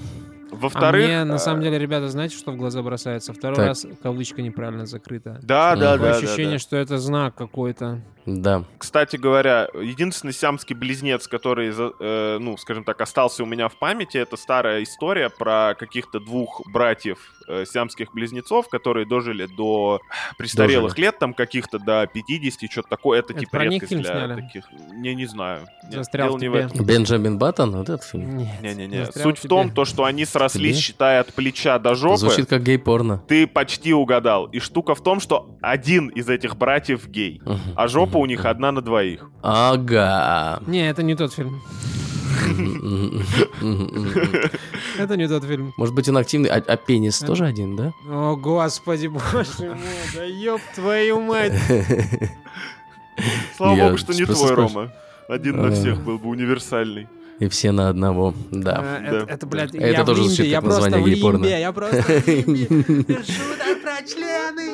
[0.54, 1.06] А Во-вторых...
[1.06, 3.32] мне, на а, самом деле, ребята, знаете, что в глаза бросается?
[3.32, 3.66] Второй Так.
[3.66, 5.38] раз кавычка неправильно закрыта.
[5.42, 6.58] Да, да, да, да, ощущение, да.
[6.58, 8.00] что это знак какой-то.
[8.26, 8.64] Да.
[8.78, 13.78] Кстати говоря, единственный сиамский близнец, который, за- э, ну, скажем так, остался у меня в
[13.78, 20.00] памяти, это старая история про каких-то двух братьев э, сиамских близнецов, которые дожили до
[20.38, 21.06] престарелых Дожили.
[21.06, 23.18] лет, там каких-то до 50, что-то такое.
[23.20, 24.40] Это, Это типа про них редкость фильм для сняли?
[24.40, 24.64] таких.
[24.92, 25.66] Не, не знаю.
[25.84, 26.60] Нет, Застрял в не в тебе.
[26.64, 26.84] этом.
[26.86, 28.36] Бенджамин Баттон, вот этот фильм.
[28.38, 28.62] Нет.
[28.62, 29.06] Не-не-не.
[29.12, 29.74] Суть в том, тебе.
[29.76, 30.82] то, что они срослись, Тебе?
[30.82, 32.18] считая от плеча до жопы.
[32.18, 33.22] Звучит как гей-порно.
[33.28, 34.46] Ты почти угадал.
[34.46, 37.40] И штука в том, что один из этих братьев гей,
[37.76, 39.30] а жопа у них одна на двоих.
[39.42, 40.62] Ага.
[40.66, 41.60] Не, это не тот фильм.
[44.98, 45.72] Это не тот фильм.
[45.76, 47.92] Может быть, он активный, а, а пенис тоже один, да?
[48.08, 49.76] О, господи, боже мой,
[50.14, 51.52] да ёб твою мать.
[53.56, 54.68] Слава Я богу, что не твой, спрашиваю.
[54.68, 54.92] Рома.
[55.28, 55.72] Один на А.
[55.72, 57.08] всех был бы универсальный.
[57.40, 58.76] И все на одного, да.
[58.78, 59.06] А, да.
[59.06, 61.36] Это, это, блядь, Это я тоже в звучит я как просто название в гей-порно.
[61.38, 62.66] лимбе, я просто в лимбе.
[63.24, 64.66] Шуток про члены,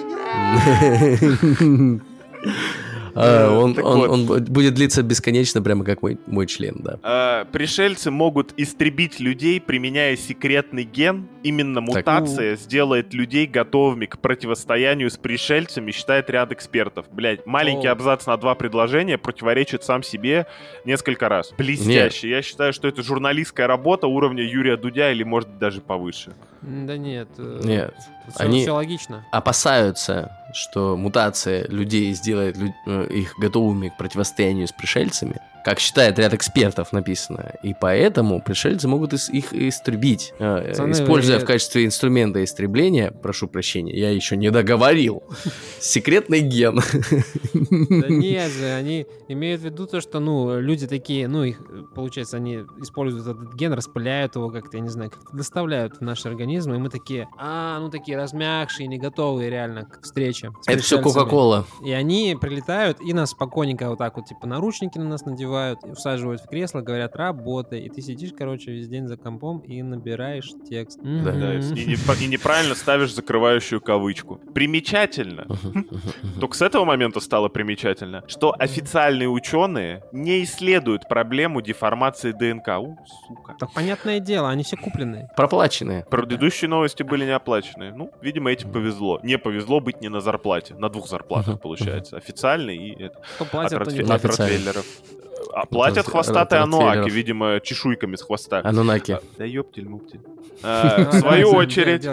[1.91, 2.03] нет.
[3.15, 4.11] А, Он Так он- вот.
[4.11, 6.99] он бу- будет длиться бесконечно, прямо как мой мой член, да.
[7.03, 11.29] Э, Пришельцы могут истребить людей, применяя секретный ген.
[11.43, 17.07] Именно мутация сделает людей готовыми к противостоянию с пришельцами, считает ряд экспертов.
[17.11, 17.93] Блять, маленький О.
[17.93, 20.47] абзац на два предложения противоречит сам себе
[20.85, 21.53] несколько раз.
[21.57, 22.29] Блестяще.
[22.29, 26.33] Я считаю, что это журналистская работа уровня Юрия Дудя или, может, даже повыше.
[26.63, 27.29] Да нет.
[27.39, 27.95] э, Нет.
[28.35, 29.25] Все, Они- логично.
[29.33, 36.19] опасаются, что мутация людей сделает лю- э, их готовыми к противостоянию с пришельцами, как считает
[36.19, 41.47] ряд экспертов написано, и поэтому пришельцы могут ис- их истребить, э, Пацаны, используя вы- в
[41.47, 45.23] качестве инструмента истребления, прошу прощения, я еще не договорил,
[45.79, 46.81] секретный ген.
[47.53, 51.61] Да нет же, они имеют в виду то, что, ну, люди такие, ну, их,
[51.95, 56.25] получается, они используют этот ген, распыляют его как-то, я не знаю, как-то доставляют в наш
[56.27, 60.51] организм, и мы такие, а, ну, такие размягшие, не готовые реально к встрече.
[60.67, 61.01] Это все.
[61.01, 61.67] Кока-Кола.
[61.85, 65.50] И они прилетают и нас спокойненько вот так вот, типа, наручники на нас надевают,
[65.85, 67.81] и усаживают в кресло, говорят, работай.
[67.81, 70.99] И ты сидишь, короче, весь день за компом и набираешь текст.
[71.03, 71.33] Да.
[71.33, 74.41] Да, и, не- и неправильно ставишь закрывающую кавычку.
[74.55, 75.47] Примечательно.
[76.41, 82.69] Только с этого момента стало примечательно, что официальные ученые не исследуют проблему деформации ДНК.
[82.81, 82.97] У,
[83.29, 83.57] сука.
[83.59, 85.29] Так понятное дело, они все купленные.
[85.37, 86.05] Проплаченные.
[86.11, 87.93] Предыдущие новости были не оплаченные.
[87.93, 89.21] Ну, видимо, этим повезло.
[89.23, 90.75] Не повезло быть не на зарплате.
[90.75, 92.17] На двух зарплатах, получается.
[92.17, 94.85] Официальный и это, Кто от, платит, то Ротфе- не от платит.
[95.55, 98.61] А платят хвостатые ануаки, видимо, чешуйками с хвоста.
[98.65, 99.19] Анунаки.
[99.39, 100.21] Да ёптель-муптель.
[100.63, 102.07] А, В свою давай, очередь.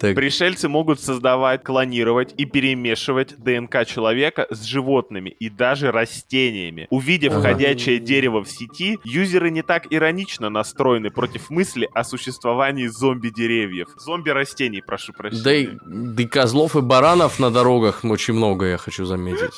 [0.00, 6.86] Так, Пришельцы могут создавать, клонировать и перемешивать ДНК человека с животными и даже растениями.
[6.88, 7.42] Увидев Ага.
[7.52, 13.88] ходячее дерево в сети, юзеры не так иронично настроены против мысли о существовании зомби-деревьев.
[13.98, 15.18] Зомби-растений, прошу да
[15.54, 15.74] и, прощения.
[15.84, 19.52] да и козлов и баранов на дорогах очень много, я хочу заметить.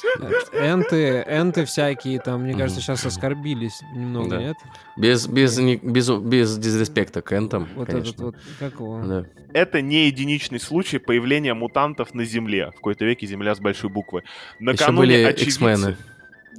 [0.52, 4.38] Энты, энты всякие там, мне кажется, сейчас оскорбились немного, Да.
[4.38, 4.56] нет?
[4.96, 8.10] Без, без, без, без дизреспекта к энтам, Вот конечно.
[8.10, 9.02] этот вот, как его?
[9.04, 9.24] Да.
[9.54, 12.70] Это не единичный случай появления мутантов на Земле.
[12.70, 14.20] В какой-то веке Земля с большой буквы.
[14.58, 15.96] Еще Накануне были очевидцы- X-мены.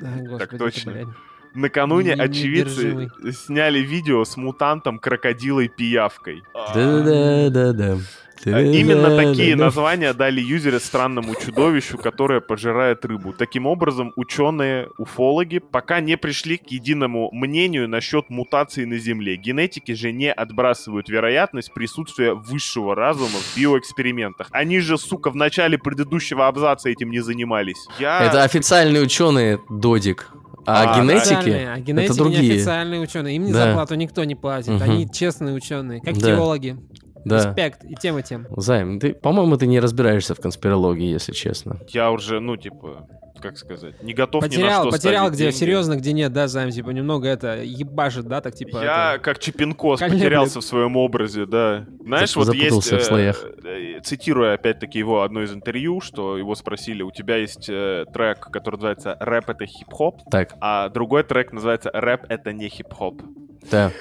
[0.02, 0.92] А, господи, Так точно.
[0.92, 1.08] блядь.
[1.56, 6.42] Накануне Не- очевидцы сняли видео с мутантом крокодилой пиявкой.
[6.74, 7.98] Да-да-да-да.
[8.46, 13.34] А, Именно такие названия дали юзеры странному чудовищу, которое пожирает рыбу.
[13.34, 19.36] Таким образом, ученые, уфологи пока не пришли к единому мнению насчет мутаций на Земле.
[19.38, 24.48] Генетики же не отбрасывают вероятность присутствия высшего разума в биоэкспериментах.
[24.52, 27.78] Они же, сука, в начале предыдущего абзаца этим не занимались.
[28.00, 28.26] Я...
[28.26, 30.30] Это официальные ученые, Додик.
[30.66, 32.42] А, А, генетики, а генетики это другие.
[32.54, 33.36] неофициальные ученые.
[33.36, 33.66] Им не Да.
[33.66, 34.70] зарплату никто не платит.
[34.70, 34.82] Мгм.
[34.84, 36.28] Они честные ученые, как Да.
[36.28, 36.78] теологи.
[37.26, 37.38] Да.
[37.38, 38.48] Респект и тем, и тем.
[38.58, 41.80] Займ, ты, по-моему, ты не разбираешься в конспирологии, если честно.
[41.90, 43.08] Я уже, ну, типа,
[43.42, 45.56] как сказать, не готов ни на Потерял, что потерял, где деньги.
[45.56, 48.78] серьезно, где нет, да, Займ, типа немного это ебашит, да, так типа.
[48.84, 50.22] Я, это- как Чепинкос, Колеблет.
[50.22, 51.86] потерялся в своем образе, да.
[52.02, 52.92] Знаешь, вот есть...
[52.92, 53.44] в слоях.
[53.64, 58.06] э, э, цитируя опять-таки его одно из интервью, что его спросили, у тебя есть э,
[58.14, 63.22] трек, который называется «Рэп— это хип-хоп», Так, а другой трек называется «Рэп— это не хип-хоп».
[63.72, 63.92] да.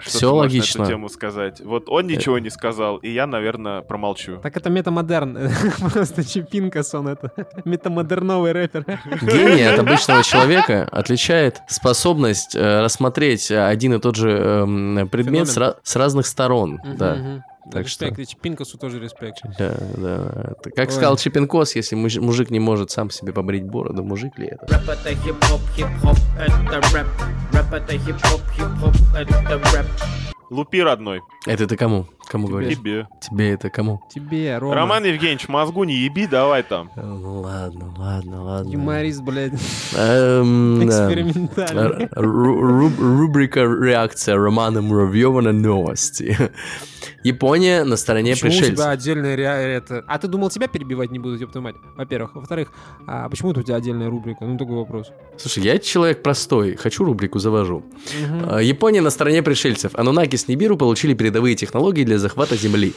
[0.00, 0.82] Что можешь логично.
[0.82, 1.60] эту тему сказать?
[1.60, 4.38] Вот он ничего не сказал, и я, наверное, промолчу.
[4.42, 5.50] Так это метамодерн.
[5.92, 7.32] Просто Чипинкос он это.
[7.64, 8.84] Метамодерновый рэпер.
[9.22, 15.48] Гений от обычного человека отличает способность э, рассмотреть э, один и тот же эм, предмет
[15.48, 16.80] с, разных сторон.
[16.96, 17.44] Да.
[17.70, 19.38] Так что- Респект, и Чипинкосу тоже респект.
[19.58, 20.54] Да, да.
[20.60, 20.92] Это Как Ой.
[20.92, 24.66] сказал Чипинкос, если муж- мужик не может сам себе побрить бороду, мужик ли это?
[24.66, 27.06] Рэп это хип-хоп, хип-хоп, это рэп.
[27.52, 29.86] Рэп это хип-хоп, хип-хоп, это рэп.
[30.50, 32.06] Лупи, родной, Это ты кому?
[32.26, 32.78] Кому говоришь?
[32.78, 33.06] тебе.
[33.20, 34.00] Тебе это кому?
[34.10, 34.74] Тебе, Рома.
[34.76, 36.90] Роман Евгеньевич, мозгу не еби, давай там.
[36.96, 38.70] Э, Ну ладно, ладно, ладно.
[38.70, 39.52] Юморист, блядь.
[39.94, 40.86] Эм.
[40.88, 42.08] Экспериментальный.
[42.12, 46.34] Рубрика «Реакция» Романа Муравьева на новости.
[47.22, 48.86] Япония на стороне Почему у тебя пришельцев.
[48.86, 50.04] отдельная ре- это...
[50.06, 51.76] А ты думал, тебя перебивать не буду, ёб твою мать?
[51.96, 52.34] Во-первых.
[52.34, 52.72] Во-вторых,
[53.06, 54.44] а почему это у тебя отдельная рубрика?
[54.44, 55.10] Ну, такой вопрос.
[55.36, 57.84] Слушай, я человек простой, хочу рубрику завожу.
[58.48, 59.94] А, Япония на стороне пришельцев.
[59.94, 62.94] Анунаки с Нибиру получили передовые технологии для захвата Земли.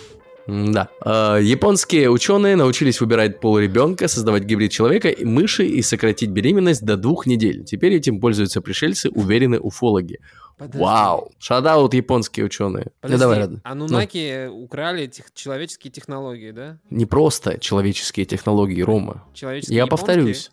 [0.51, 1.37] Да.
[1.39, 6.97] Японские ученые научились выбирать пол ребенка, создавать гибрид человека и мыши и сократить беременность до
[6.97, 7.63] двух недель.
[7.63, 10.19] Теперь этим пользуются пришельцы, уверены уфологи.
[10.57, 10.79] Подожди.
[10.83, 11.31] Вау!
[11.39, 12.85] Шадаут японские ученые.
[12.85, 13.61] Ну Подожди, давай, ладно.
[13.63, 16.77] Анунаки украли тех- человеческие технологии, да?
[16.89, 19.23] Не просто человеческие технологии, Рома.
[19.33, 20.07] Человеческие Я японские?
[20.07, 20.51] повторюсь.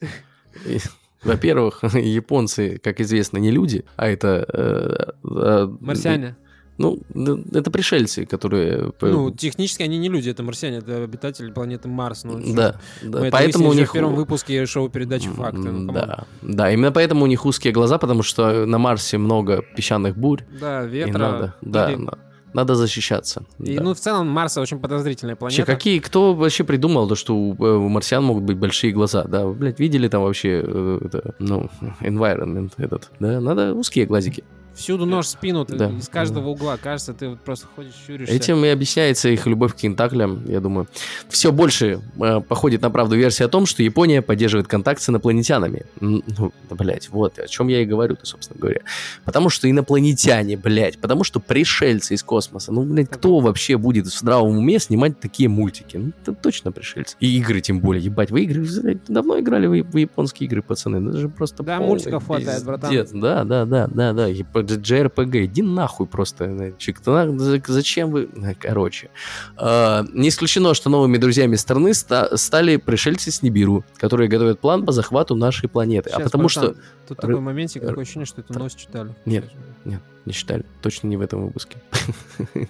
[1.24, 4.46] Во-первых, японцы, как известно, не люди, а это...
[4.52, 6.36] э, э, Марсиане.
[6.78, 8.92] Ну, н- это пришельцы, которые...
[9.00, 12.22] Ну, технически они не люди, это марсиане, это обитатели планеты Марс.
[12.24, 13.20] Ну, да, Мы да.
[13.26, 13.90] это Поэтому у них...
[13.90, 15.58] в первом выпуске шоу-передачи «Факты».
[15.58, 15.92] Ну.
[15.92, 20.42] Да, да, именно поэтому у них узкие глаза, потому что на Марсе много песчаных бурь,
[20.60, 21.18] Да, и ветра.
[21.18, 22.18] надо, да, на-
[22.54, 23.42] надо защищаться.
[23.58, 23.82] И, да.
[23.82, 25.60] ну, в целом, Марс очень подозрительная планета.
[25.62, 29.24] Вообще, какие, кто вообще придумал, то, что у, э, у марсиан могут быть большие глаза,
[29.24, 31.68] да, вы, блядь, видели там вообще, э, это, ну,
[32.00, 34.44] environment этот, да, надо узкие глазики.
[34.78, 35.90] Всюду нож в спину, Да.
[35.90, 36.76] из каждого угла.
[36.76, 38.32] Кажется, ты вот просто ходишь, щуришься.
[38.34, 40.86] Этим и объясняется их любовь к кинтаклям, я думаю.
[41.28, 45.82] Все больше э, походит на правду версия о том, что Япония поддерживает контакт с инопланетянами.
[46.00, 46.22] Ну,
[46.70, 48.80] да, блядь, вот о чем я и говорю-то, собственно говоря.
[49.24, 52.72] Потому что инопланетяне, блядь, потому что пришельцы из космоса.
[52.72, 55.96] Ну, блядь, кто вообще будет в здравом уме снимать такие мультики?
[55.96, 57.16] Ну, это точно пришельцы.
[57.20, 58.30] И игры тем более, ебать.
[58.30, 61.08] Вы игры, блядь, давно играли в, в японские игры, пацаны?
[61.08, 62.90] Это же просто Да, мультиков хватает, братан.
[62.90, 63.10] пиздец.
[63.12, 64.28] Да, да, да, да, да.
[64.76, 66.72] JRPG, иди нахуй просто.
[66.78, 68.28] за- Зачем вы...
[68.36, 69.10] Э, Короче.
[69.56, 74.84] А, Не исключено, что новыми друзьями страны ста- стали пришельцы с Нибиру, которые готовят план
[74.84, 76.10] по захвату нашей планеты.
[76.10, 76.82] а Щас, потому братан, что...
[77.08, 79.14] Тут такой моментик, такое ощущение, что эту новость читали.
[79.24, 79.44] Нет.
[79.84, 80.64] Нет, не считали.
[80.82, 81.78] Точно не в этом выпуске.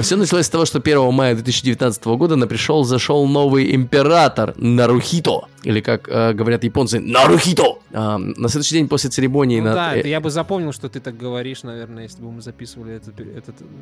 [0.00, 5.48] Все началось с того, что 1 мая 2019 года на пришел зашел новый император Нарухито.
[5.62, 7.78] Или, как э, говорят японцы, Нарухито.
[7.92, 9.60] А, на следующий день после церемонии...
[9.60, 12.94] Ну да, э, я бы запомнил, что ты так говоришь, наверное, если бы мы записывали
[12.94, 13.14] этот...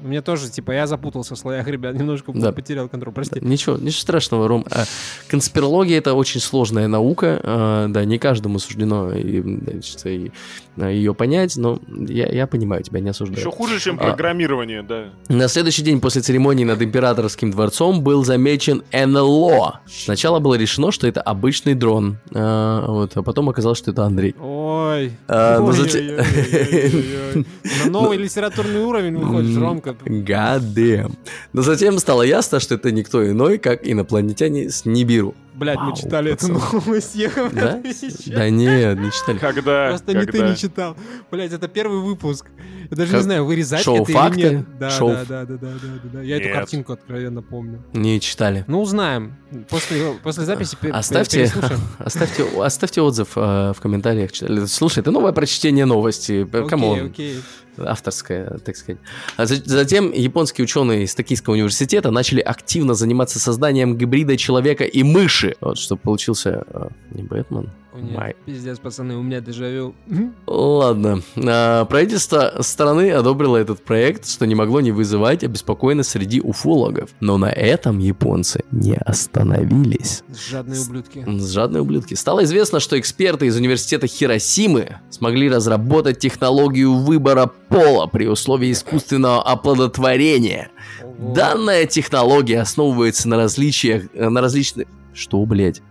[0.04, 3.40] Мне тоже, типа, я запутался в слоях, ребят, немножко потерял контроль, прости.
[3.40, 4.64] Ничего, ничего страшного, Ром.
[4.70, 4.84] А,
[5.28, 7.40] Конспирология это очень сложная наука.
[7.42, 9.10] а, Да, не каждому суждено
[10.76, 13.38] ее понять, но я, я понимаю тебя, не осуждаю.
[13.38, 14.06] Еще хуже, чем А.
[14.08, 15.10] программирование, да.
[15.28, 19.82] На следующий день после церемонии над императорским дворцом был замечен НЛО.
[19.86, 24.34] Сначала было решено, что это обычный дрон, а, вот, а потом оказалось, что это Андрей.
[24.40, 25.12] Ой.
[25.28, 25.60] А.
[27.84, 29.90] На новый литературный уровень выходишь, М, Ромка.
[30.04, 31.12] God damn.
[31.52, 35.34] Но затем стало ясно, что это никто иной, как инопланетяне с Нибиру.
[35.54, 37.78] Блять, мы читали эту новость, ехав Да?
[37.84, 38.24] это сейчас.
[38.26, 39.38] Да нет, не читали.
[39.38, 40.96] Когда, Просто не ты не читал.
[41.30, 42.46] Блять, это первый выпуск.
[42.90, 44.40] Я даже Как- не знаю, вырезать шоу это «Факты»?
[44.40, 44.78] или нет.
[44.78, 46.22] Да, Шоу да, да, да, да, да, да, да.
[46.22, 47.82] Я эту картинку откровенно помню.
[47.92, 48.64] Не читали.
[48.66, 49.34] Ну, узнаем.
[49.68, 51.80] После, после записи Оставьте, переслушаем.
[51.98, 54.32] оставьте, оставьте отзыв э, в комментариях.
[54.32, 54.64] Читали.
[54.66, 56.42] Слушай, это новое прочтение новости.
[56.50, 57.06] Окей, Come on.
[57.06, 57.40] окей.
[57.78, 59.00] авторская, так сказать.
[59.36, 65.02] А за- затем японские ученые из Токийского университета начали активно заниматься созданием гибрида человека и
[65.02, 65.41] мыши.
[65.60, 67.70] Вот, чтобы получился э, не Бэтмен.
[67.94, 68.36] Нет, Май.
[68.46, 69.94] пиздец, пацаны, у меня дежавю.
[70.46, 71.22] Ладно.
[71.36, 77.10] А, правительство страны одобрило этот проект, что не могло не вызывать обеспокоенность среди уфологов.
[77.20, 80.24] Но на этом японцы не остановились.
[80.50, 81.24] Жадные ублюдки.
[81.26, 82.14] С жадные ублюдки.
[82.14, 89.42] Стало известно, что эксперты из университета Хиросимы смогли разработать технологию выбора пола при условии искусственного
[89.42, 90.70] оплодотворения.
[91.18, 94.86] Данная технология основывается на различиях, э, на различных...
[95.12, 95.82] Что, блядь?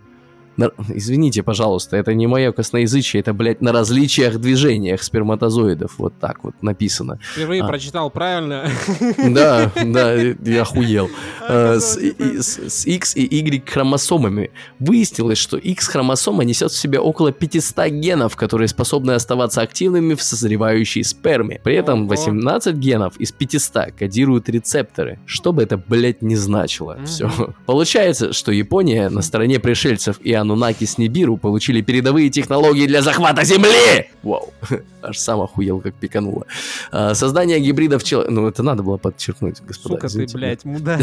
[0.56, 5.98] На- Извините, пожалуйста, это не мое косноязычие, это, блядь, на различиях движениях сперматозоидов.
[5.98, 7.18] Вот так вот написано.
[7.22, 7.66] Впервые А.
[7.68, 8.68] прочитал правильно.
[9.32, 11.08] Да, да, я охуел.
[11.48, 14.50] А, Э, С, X и Y хромосомами.
[14.78, 21.04] Выяснилось, что X-хромосома несет в себе около 500 генов, которые способны оставаться активными в созревающей
[21.04, 21.60] сперме.
[21.62, 22.08] При этом Ого.
[22.10, 25.18] 18 генов из 500 кодируют рецепторы.
[25.26, 26.98] Что бы это, блядь, не значило.
[27.04, 27.30] Все.
[27.66, 33.42] Получается, что Япония на стороне пришельцев и Анунаки с Нибиру получили передовые технологии для захвата
[33.44, 34.08] Земли!
[34.22, 34.52] Вау.
[35.02, 36.46] Аж сам охуел, как пикануло.
[36.92, 38.24] А, Создание гибридов чел...
[38.28, 39.94] Ну, это надо было подчеркнуть, господа.
[39.96, 40.36] Сука ты, извините.
[40.38, 41.00] блядь, мудак.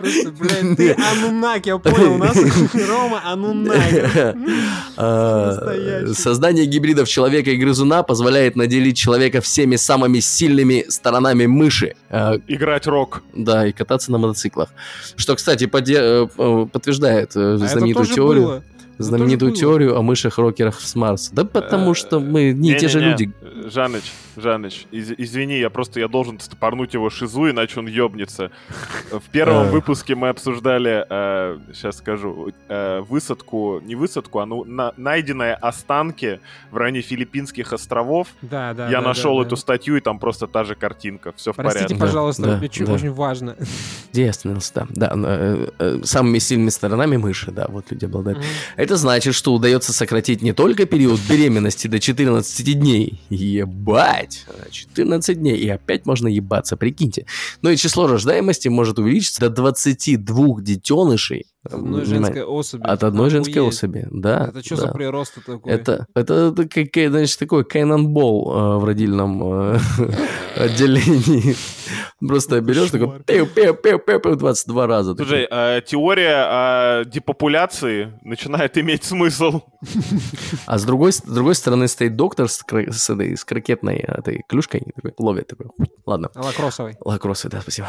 [0.00, 2.36] Просто, блядь, ты Анунаки, я понял, у нас
[2.88, 4.36] Рома Анунаки.
[4.96, 6.12] А.
[6.14, 11.94] Создание гибридов человека и грызуна позволяет наделить человека всеми самыми сильными сторонами мыши.
[12.10, 13.22] А, Играть рок.
[13.34, 14.70] Да, и кататься на мотоциклах.
[15.16, 16.28] Что, кстати, поде- э,
[16.72, 18.42] подтверждает э, А это знаменитую тоже теорию.
[18.44, 18.62] было.
[18.98, 21.32] Это Знаменитую теорию о мышах-рокерах с Марса.
[21.32, 23.30] Да потому Э, что мы не те же люди.
[23.72, 24.02] Жаныч,
[24.36, 28.50] Жаныч, из- извини, я просто я должен стопорнуть его шизу, иначе он ёбнется.
[29.12, 29.70] В первом Э.
[29.70, 31.04] выпуске мы обсуждали,
[31.72, 36.40] сейчас скажу, э, высадку, не высадку, а ну, на- найденные останки
[36.72, 38.26] в районе Филиппинских островов.
[38.42, 38.86] Да, да.
[38.90, 39.60] я да, нашел да, эту да.
[39.60, 41.32] статью, и там просто та же картинка.
[41.36, 41.94] Все в Простите, порядке.
[41.94, 42.92] Да, пожалуйста, да, да.
[42.92, 43.56] очень важно.
[44.12, 44.86] Девственность, да.
[44.90, 48.38] да э, э, самыми сильными сторонами мыши, да, вот люди обладают.
[48.88, 53.20] Это значит, что удается сократить не только период беременности до 14 дней.
[53.28, 54.46] Ебать!
[54.70, 57.26] 14 дней, и опять можно ебаться, прикиньте.
[57.60, 62.82] Но и число рождаемости может увеличиться до 22 детенышей От одной женской особи.
[62.82, 63.74] от одной женской Охуеть.
[63.74, 64.48] особи, да.
[64.48, 64.82] Это что да.
[64.82, 65.72] за прирост такой?
[65.72, 69.78] Это, это, это как, значит, такой Кэнонбол э, в родильном э,
[70.56, 71.56] отделении.
[72.20, 75.14] Просто берешь такой пиу пиу пиу пиу пиу 22 раза.
[75.14, 79.62] Слушай, э, теория о депопуляции начинает иметь смысл.
[80.66, 84.82] А с другой, с другой стороны стоит доктор с, с, этой, с крокетной этой клюшкой,
[84.96, 85.66] такой, ловит такой.
[86.06, 86.30] Ладно.
[86.34, 86.96] Лакроссовый.
[87.00, 87.88] Лакроссы, да, спасибо.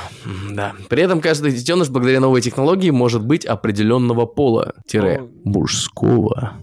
[0.52, 0.74] Да.
[0.90, 6.54] При этом каждый детеныш благодаря новой технологии может быть определенного пола, тире, мужского.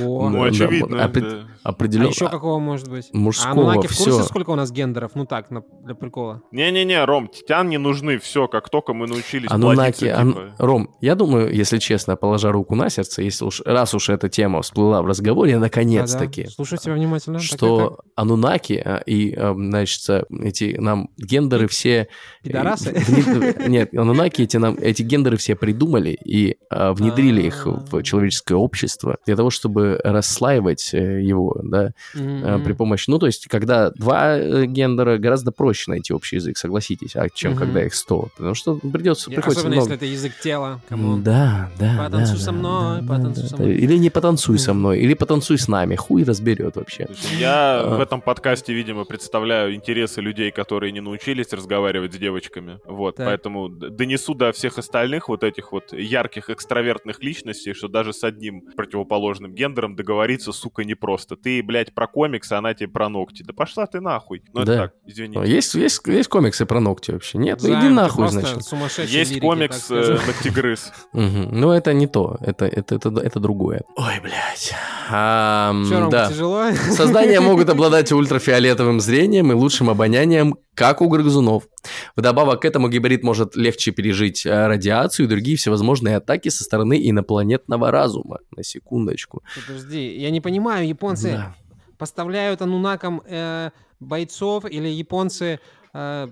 [0.00, 0.30] Ого.
[0.30, 3.08] Да, Да, А да, очевидно, А еще какого может быть?
[3.12, 4.22] Мужского, а Нунаки в курсе, всё.
[4.22, 5.12] сколько у нас гендеров?
[5.14, 6.42] Ну так, на- для прикола.
[6.52, 10.54] Не-не-не, Ром, титян не нужны, все, как только мы научились Анунаки, плодиться, ан- типа.
[10.58, 14.60] Ром, я думаю, если честно, положа руку на сердце, если уж раз уж эта тема
[14.62, 16.54] всплыла в разговоре, наконец-таки, Да-да.
[16.54, 17.38] Слушаю тебя внимательно.
[17.38, 18.06] Что так, так.
[18.16, 22.08] анунаки а, и, а, значит, а, эти нам гендеры все...
[22.42, 22.90] Пидорасы?
[22.90, 27.96] э, вне- Нет, анунаки эти, нам, эти гендеры все придумали и а, внедрили их в
[27.96, 28.02] А.
[28.02, 31.22] человеческое общество для того, чтобы расслаивать э,
[31.58, 32.64] его, да, Мгм.
[32.64, 33.08] при помощи...
[33.10, 37.52] Ну, то есть, когда два э, гендера, гораздо проще найти общий язык, согласитесь, а чем
[37.52, 37.60] Мгм.
[37.60, 38.28] когда их сто.
[38.36, 39.30] Потому что придется...
[39.30, 40.80] Я- приходится Особенно, много- если это язык тела.
[40.88, 41.22] come on.
[41.22, 41.96] Да, да.
[42.04, 43.62] Потанцуй да, со мной, да, потанцуй да, со да.
[43.64, 43.76] мной.
[43.76, 45.94] Или не потанцуй со мной, или потанцуй с нами.
[45.96, 47.06] Хуй разберет вообще.
[47.06, 47.96] Слушай, Я А.
[47.96, 52.78] в этом подкасте, видимо, представляю интересы людей, которые не научились разговаривать с девочками.
[52.86, 53.26] Вот, Так.
[53.26, 58.62] поэтому донесу до всех остальных вот этих вот ярких экстравертных личностей, что даже с одним
[58.76, 61.36] противоположным гендером договориться, сука, непросто.
[61.44, 63.42] Ты, блядь, про комиксы, а она тебе про ногти.
[63.42, 64.42] Да пошла ты нахуй.
[64.54, 64.78] Ну, это Да.
[64.84, 65.42] так, извините.
[65.44, 67.36] Есть, есть, есть комиксы про ногти вообще?
[67.36, 67.58] Нет?
[67.62, 68.64] Ну Займ, иди ты нахуй, значит.
[68.64, 70.92] сумасшедший Есть лирики, комикс э, «Ногтегрыз».
[71.12, 71.48] Мгм.
[71.52, 73.82] Ну это не то, это, это, это, это другое.
[73.96, 74.74] Ой, блядь.
[75.10, 76.28] Да.
[76.30, 76.72] тяжело?
[76.90, 81.68] Создания могут обладать ультрафиолетовым зрением и лучшим обонянием, как у грызунов.
[82.16, 86.98] Вдобавок к этому гибрид может легче пережить э, радиацию и другие всевозможные атаки со стороны
[87.08, 88.38] инопланетного разума.
[88.56, 89.42] На секундочку.
[89.66, 91.54] Подожди, я не понимаю, японцы Да.
[91.98, 95.60] поставляют анунакам э, бойцов или японцы
[95.92, 96.28] э,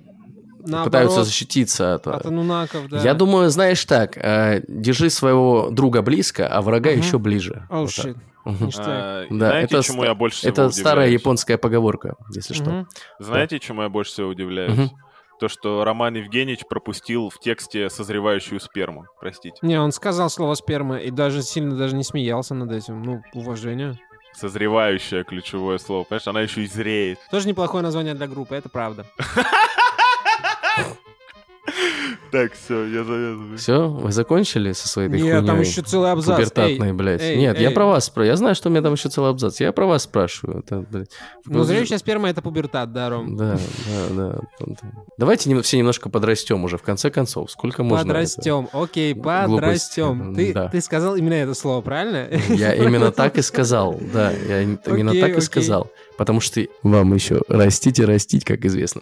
[0.63, 2.07] наоборот Пытаются защититься от...
[2.07, 3.01] от анунаков, да?
[3.03, 6.99] Я думаю, знаешь так, э, держи своего друга близко, а врага Мгм.
[7.01, 7.67] еще ближе.
[7.71, 7.87] Оу,
[8.45, 8.75] Вот.
[8.79, 11.21] А, Да, Знаете, это чему я больше всего Это старая удивляюсь?
[11.21, 12.71] японская поговорка, если что.
[12.71, 12.89] Мгм.
[13.21, 14.73] Знаете, чему я больше всего удивляюсь?
[14.77, 14.91] Мгм.
[15.39, 19.07] То, что Роман Евгеньевич пропустил в тексте созревающую сперму.
[19.21, 19.57] Простите.
[19.63, 23.03] Не, он сказал слово сперма и даже сильно даже не смеялся над этим.
[23.03, 23.99] Ну, уважение.
[24.35, 26.05] Созревающее ключевое слово.
[26.05, 27.19] Понимаешь, она еще и зреет.
[27.31, 29.05] Тоже неплохое название для группы, это правда.
[32.33, 33.57] Так, все, я завязываю.
[33.59, 35.71] Все, вы закончили со своей этой Нет, там хуйней?
[35.71, 36.35] еще целый абзац.
[36.37, 37.21] Пубертатной, Эй, блядь.
[37.23, 38.31] эй, Нет, я про вас спрашиваю.
[38.33, 39.61] Я знаю, что у меня там еще целый абзац.
[39.61, 40.61] Я про вас спрашиваю.
[40.61, 41.11] Это, блядь,
[41.45, 43.37] Ну, зрелищная сперма— это пубертат, да, Ром?
[43.37, 43.59] Да,
[44.11, 44.75] да, да.
[45.19, 47.51] Давайте все немножко подрастем уже, в конце концов.
[47.51, 48.07] Сколько можно?
[48.07, 48.69] Подрастем.
[48.73, 50.35] Окей, подрастем.
[50.35, 50.69] Ты, Да.
[50.69, 52.29] ты сказал именно это слово, правильно?
[52.49, 54.01] Я именно так и сказал.
[54.13, 55.91] Да, я им- именно так и сказал.
[56.23, 59.01] Потому что вам еще растить и растить, как известно.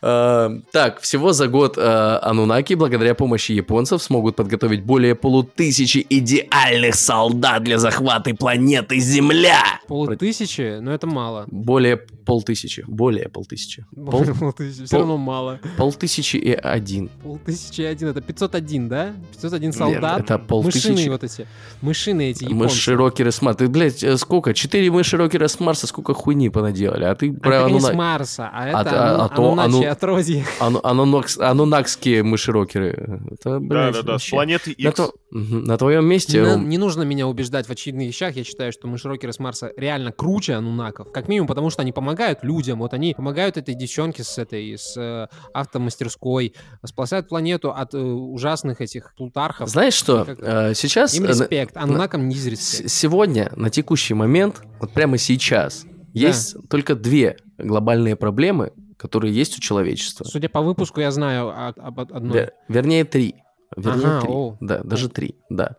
[0.00, 6.94] Э, Так, всего за год э, Анунаки, благодаря помощи японцев, смогут подготовить более полутысячи идеальных
[6.94, 9.62] солдат для захвата планеты Земля.
[9.86, 10.80] Полтысячи?
[10.80, 11.44] Но это мало.
[11.48, 12.84] Более полтысячи.
[12.86, 13.84] Более полтысячи.
[13.94, 14.84] Пол- Полтысячи.
[14.84, 15.60] Все равно мало.
[15.76, 17.08] полтысячи и один.
[17.22, 18.08] Полтысячи и один.
[18.08, 19.12] Это 501, да?
[19.32, 20.20] 501 Нет, солдат.
[20.22, 20.88] это полтысячи.
[20.88, 21.46] Мышиные вот эти.
[21.80, 22.64] Мышиные эти японцы.
[22.64, 23.58] Мыши рокеры с Марса.
[23.58, 24.54] Ты, блядь, э, сколько?
[24.54, 27.04] Четыре мыши рокера с Марса, сколько хуйни понаделали.
[27.04, 29.84] А ты А они с Ануна- Марса, а А это а- ану- а то ануначи
[29.84, 30.44] ану- отродье.
[30.60, 33.20] Ану- анунакс- Анунакские мыши рокеры.
[33.30, 34.30] Это, блядь, Да-да-да, с вообще.
[34.36, 34.94] планеты На, X.
[34.96, 35.64] то- Мгм.
[35.64, 36.40] на твоем месте...
[36.42, 38.36] Не, не нужно меня убеждать в очевидных вещах.
[38.36, 41.10] Я считаю, что мышерокеры с Марса реально круче анунаков.
[41.12, 42.11] Как минимум, потому что они помогают
[42.42, 42.78] людям.
[42.80, 48.80] Вот они помогают этой девчонке с этой, с э, автомастерской, спасают планету от э, ужасных
[48.80, 49.68] этих плутархов.
[49.68, 50.24] Знаешь что?
[50.24, 51.14] Как- Э, Сейчас...
[51.14, 52.34] Им респект, анунакам не.
[52.34, 59.60] Сегодня, на текущий момент, вот прямо сейчас, есть только две глобальные проблемы, которые есть у
[59.60, 60.24] человечества.
[60.24, 62.38] Судя по выпуску, я знаю об одной.
[62.38, 63.36] Вер- вернее, три.
[63.76, 64.30] Вернее, Ага, три.
[64.30, 64.56] о.
[64.60, 65.76] Да, даже три, да.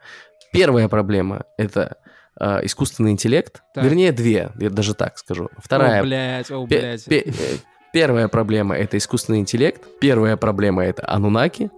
[0.51, 1.97] Первая проблема— это
[2.39, 3.61] а, искусственный интеллект.
[3.73, 3.83] Так.
[3.83, 5.49] Вернее, две, я даже так скажу.
[5.57, 6.01] Вторая...
[6.01, 7.05] О, блядь, о, пе- блядь.
[7.05, 7.31] пе- э,
[7.93, 9.81] первая проблема— это искусственный интеллект.
[9.99, 11.69] Первая проблема— это анунаки.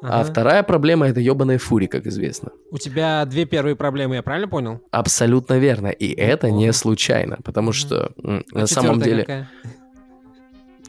[0.00, 0.30] А Ага.
[0.30, 2.50] вторая проблема— это ебаная фури, как известно.
[2.70, 4.80] У тебя две первые проблемы, я правильно понял?
[4.92, 5.88] Абсолютно верно.
[5.88, 6.72] И это не Неплохо.
[6.78, 9.50] случайно, потому что А на самом деле какая?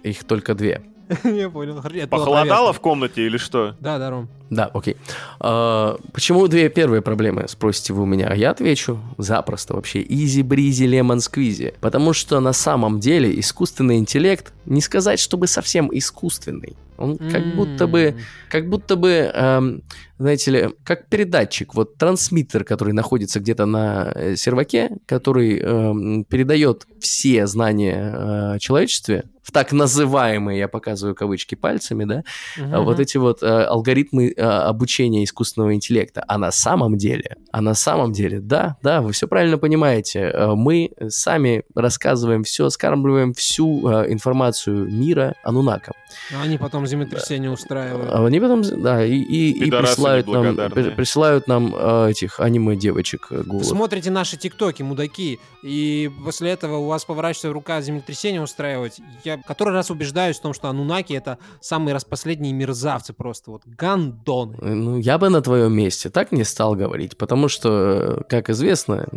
[0.03, 0.83] их только две.
[1.23, 1.81] Я понял.
[2.09, 3.75] Похолодало в комнате или что?
[3.79, 4.29] Да, да, Ром.
[4.49, 4.95] Да, окей.
[5.39, 8.27] А, почему две первые проблемы, спросите вы у меня?
[8.27, 10.01] А я отвечу запросто вообще.
[10.01, 11.73] Easy-breezy, lemon squeezy.
[11.81, 16.75] Потому что на самом деле искусственный интеллект, не сказать, чтобы совсем искусственный.
[16.99, 18.15] Он как будто бы,
[18.49, 19.83] как будто бы, эм,
[20.17, 26.85] знаете ли, как передатчик, вот трансмиттер, который находится где-то на э, серваке, который эм, передает
[26.99, 28.13] все знания
[28.55, 32.23] э, человечестве в так называемые, я показываю кавычки пальцами, да,
[32.57, 36.23] а вот эти вот э, алгоритмы э, обучения искусственного интеллекта.
[36.27, 40.53] А на самом деле, а на самом деле, да, да, вы все правильно понимаете, э,
[40.53, 45.95] мы сами рассказываем все, скармливаем всю э, информацию мира анунакам.
[46.35, 48.09] А Они потом землетрясение устраивают.
[48.11, 50.55] А они потом, да, и, и- и присылают нам,
[50.95, 56.87] присылают нам э, этих аниме-девочек э, Вы смотрите наши тиктоки, мудаки, и после этого у
[56.87, 58.99] вас поворачивается рука землетрясение устраивать.
[59.23, 64.57] Я который раз убеждаюсь в том, что анунаки это самые распоследние мерзавцы просто, вот гандоны.
[64.61, 68.49] Э, Ну, я бы на твоем месте так не стал говорить, потому что, э, как
[68.49, 69.07] известно,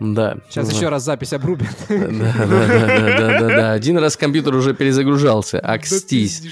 [0.00, 0.38] да.
[0.48, 0.76] Сейчас да.
[0.76, 1.76] еще раз запись обрубят.
[1.88, 3.72] Да, да, да, да, да.
[3.72, 5.60] Один раз компьютер уже перезагружался.
[5.60, 6.42] Акстись.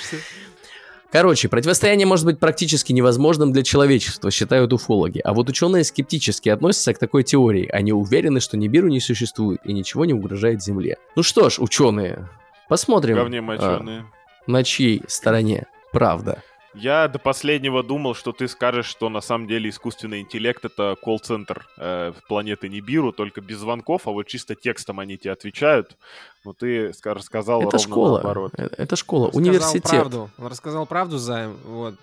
[1.11, 5.21] Короче, противостояние может быть практически невозможным для человечества, считают уфологи.
[5.25, 7.67] А вот ученые скептически относятся к такой теории.
[7.73, 10.99] Они уверены, что Нибиру не существует и ничего не угрожает Земле.
[11.17, 12.29] Ну что ж, ученые,
[12.69, 14.05] посмотрим, Говне а,
[14.47, 16.43] на чьей стороне правда.
[16.75, 21.67] Я до последнего думал, что ты скажешь, что на самом деле искусственный интеллект это колл-центр
[21.79, 25.97] э, планеты Нибиру, только без звонков, а вот чисто текстом они тебе отвечают.
[26.45, 28.13] Но ты ска- рассказал Это ровно школа.
[28.19, 28.53] наоборот.
[28.59, 29.91] Э, Это школа, Рассказал университет.
[29.91, 30.31] правду.
[30.39, 31.57] Он рассказал правду, Займ.
[31.65, 31.95] Вот.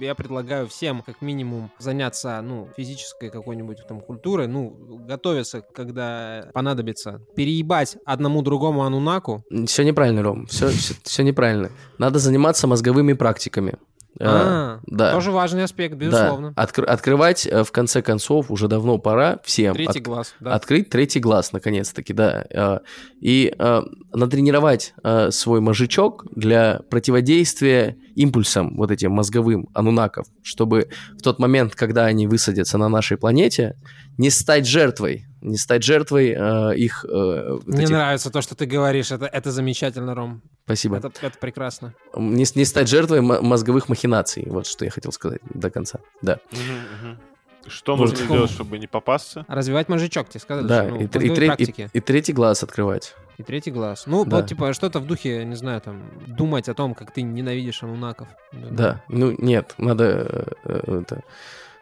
[0.00, 4.70] Я предлагаю всем, как минимум, заняться, ну, физической какой-нибудь там культурой, ну,
[5.06, 7.22] готовиться, когда понадобится.
[7.36, 9.42] Переебать одному другому анунаку.
[9.66, 10.46] Все неправильно, Ром.
[10.46, 10.68] Все,
[11.04, 11.70] все, неправильно.
[11.98, 13.74] Надо заниматься мозговыми практиками.
[14.20, 15.12] Э, А, да.
[15.12, 16.04] Тоже важный аспект, Да.
[16.06, 16.52] безусловно.
[16.56, 19.74] Откр- открывать, э, в конце концов, уже давно пора всем.
[19.74, 20.54] Третий от- глаз, да.
[20.54, 22.44] Открыть третий глаз, наконец-таки, да.
[22.50, 22.78] Э,
[23.20, 24.94] И э, натренировать
[25.30, 30.88] свой мозжечок для противодействия импульсам вот этим мозговым анунаков, чтобы
[31.18, 33.76] в тот момент, когда они высадятся на нашей планете,
[34.16, 37.04] не стать жертвой, не стать жертвой э, их...
[37.08, 39.12] э, вот Мне этих- нравится то, что ты говоришь.
[39.12, 40.42] Это, это замечательно, Ром.
[40.64, 40.96] Спасибо.
[40.96, 41.94] Это, это прекрасно.
[42.16, 44.44] Не, не стать жертвой мо- мозговых махинаций.
[44.46, 46.00] Вот что я хотел сказать до конца.
[46.22, 46.38] Да.
[46.52, 46.62] Мгм,
[47.10, 47.18] мгм.
[47.66, 48.10] Что Вот.
[48.10, 49.44] нужно делать, чтобы не попасться?
[49.48, 50.66] Развивать мозжечок, тебе сказали.
[50.66, 53.14] Да, же, ну, и, и тре- и- и третий глаз открывать.
[53.36, 54.04] И третий глаз.
[54.06, 54.36] Ну, Да.
[54.38, 58.26] вот, типа, что-то в духе, не знаю, там, думать о том, как ты ненавидишь анунаков.
[58.52, 61.22] Да, ну нет, надо э, э, это,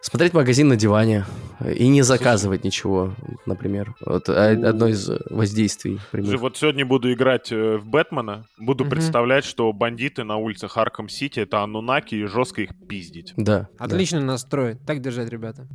[0.01, 1.25] смотреть магазин на диване
[1.75, 3.13] и не заказывать ничего,
[3.45, 3.95] например.
[4.05, 5.99] Вот одно из воздействий.
[6.11, 6.29] прямых.
[6.29, 8.91] Слушай, вот сегодня буду играть э, в Бэтмена, буду Мгм.
[8.91, 13.33] представлять, что бандиты на улицах Арком Сити это анунаки и жестко их пиздить.
[13.37, 13.67] Да.
[13.77, 13.85] да.
[13.85, 14.75] Отличный настрой.
[14.85, 15.67] Так держать, ребята.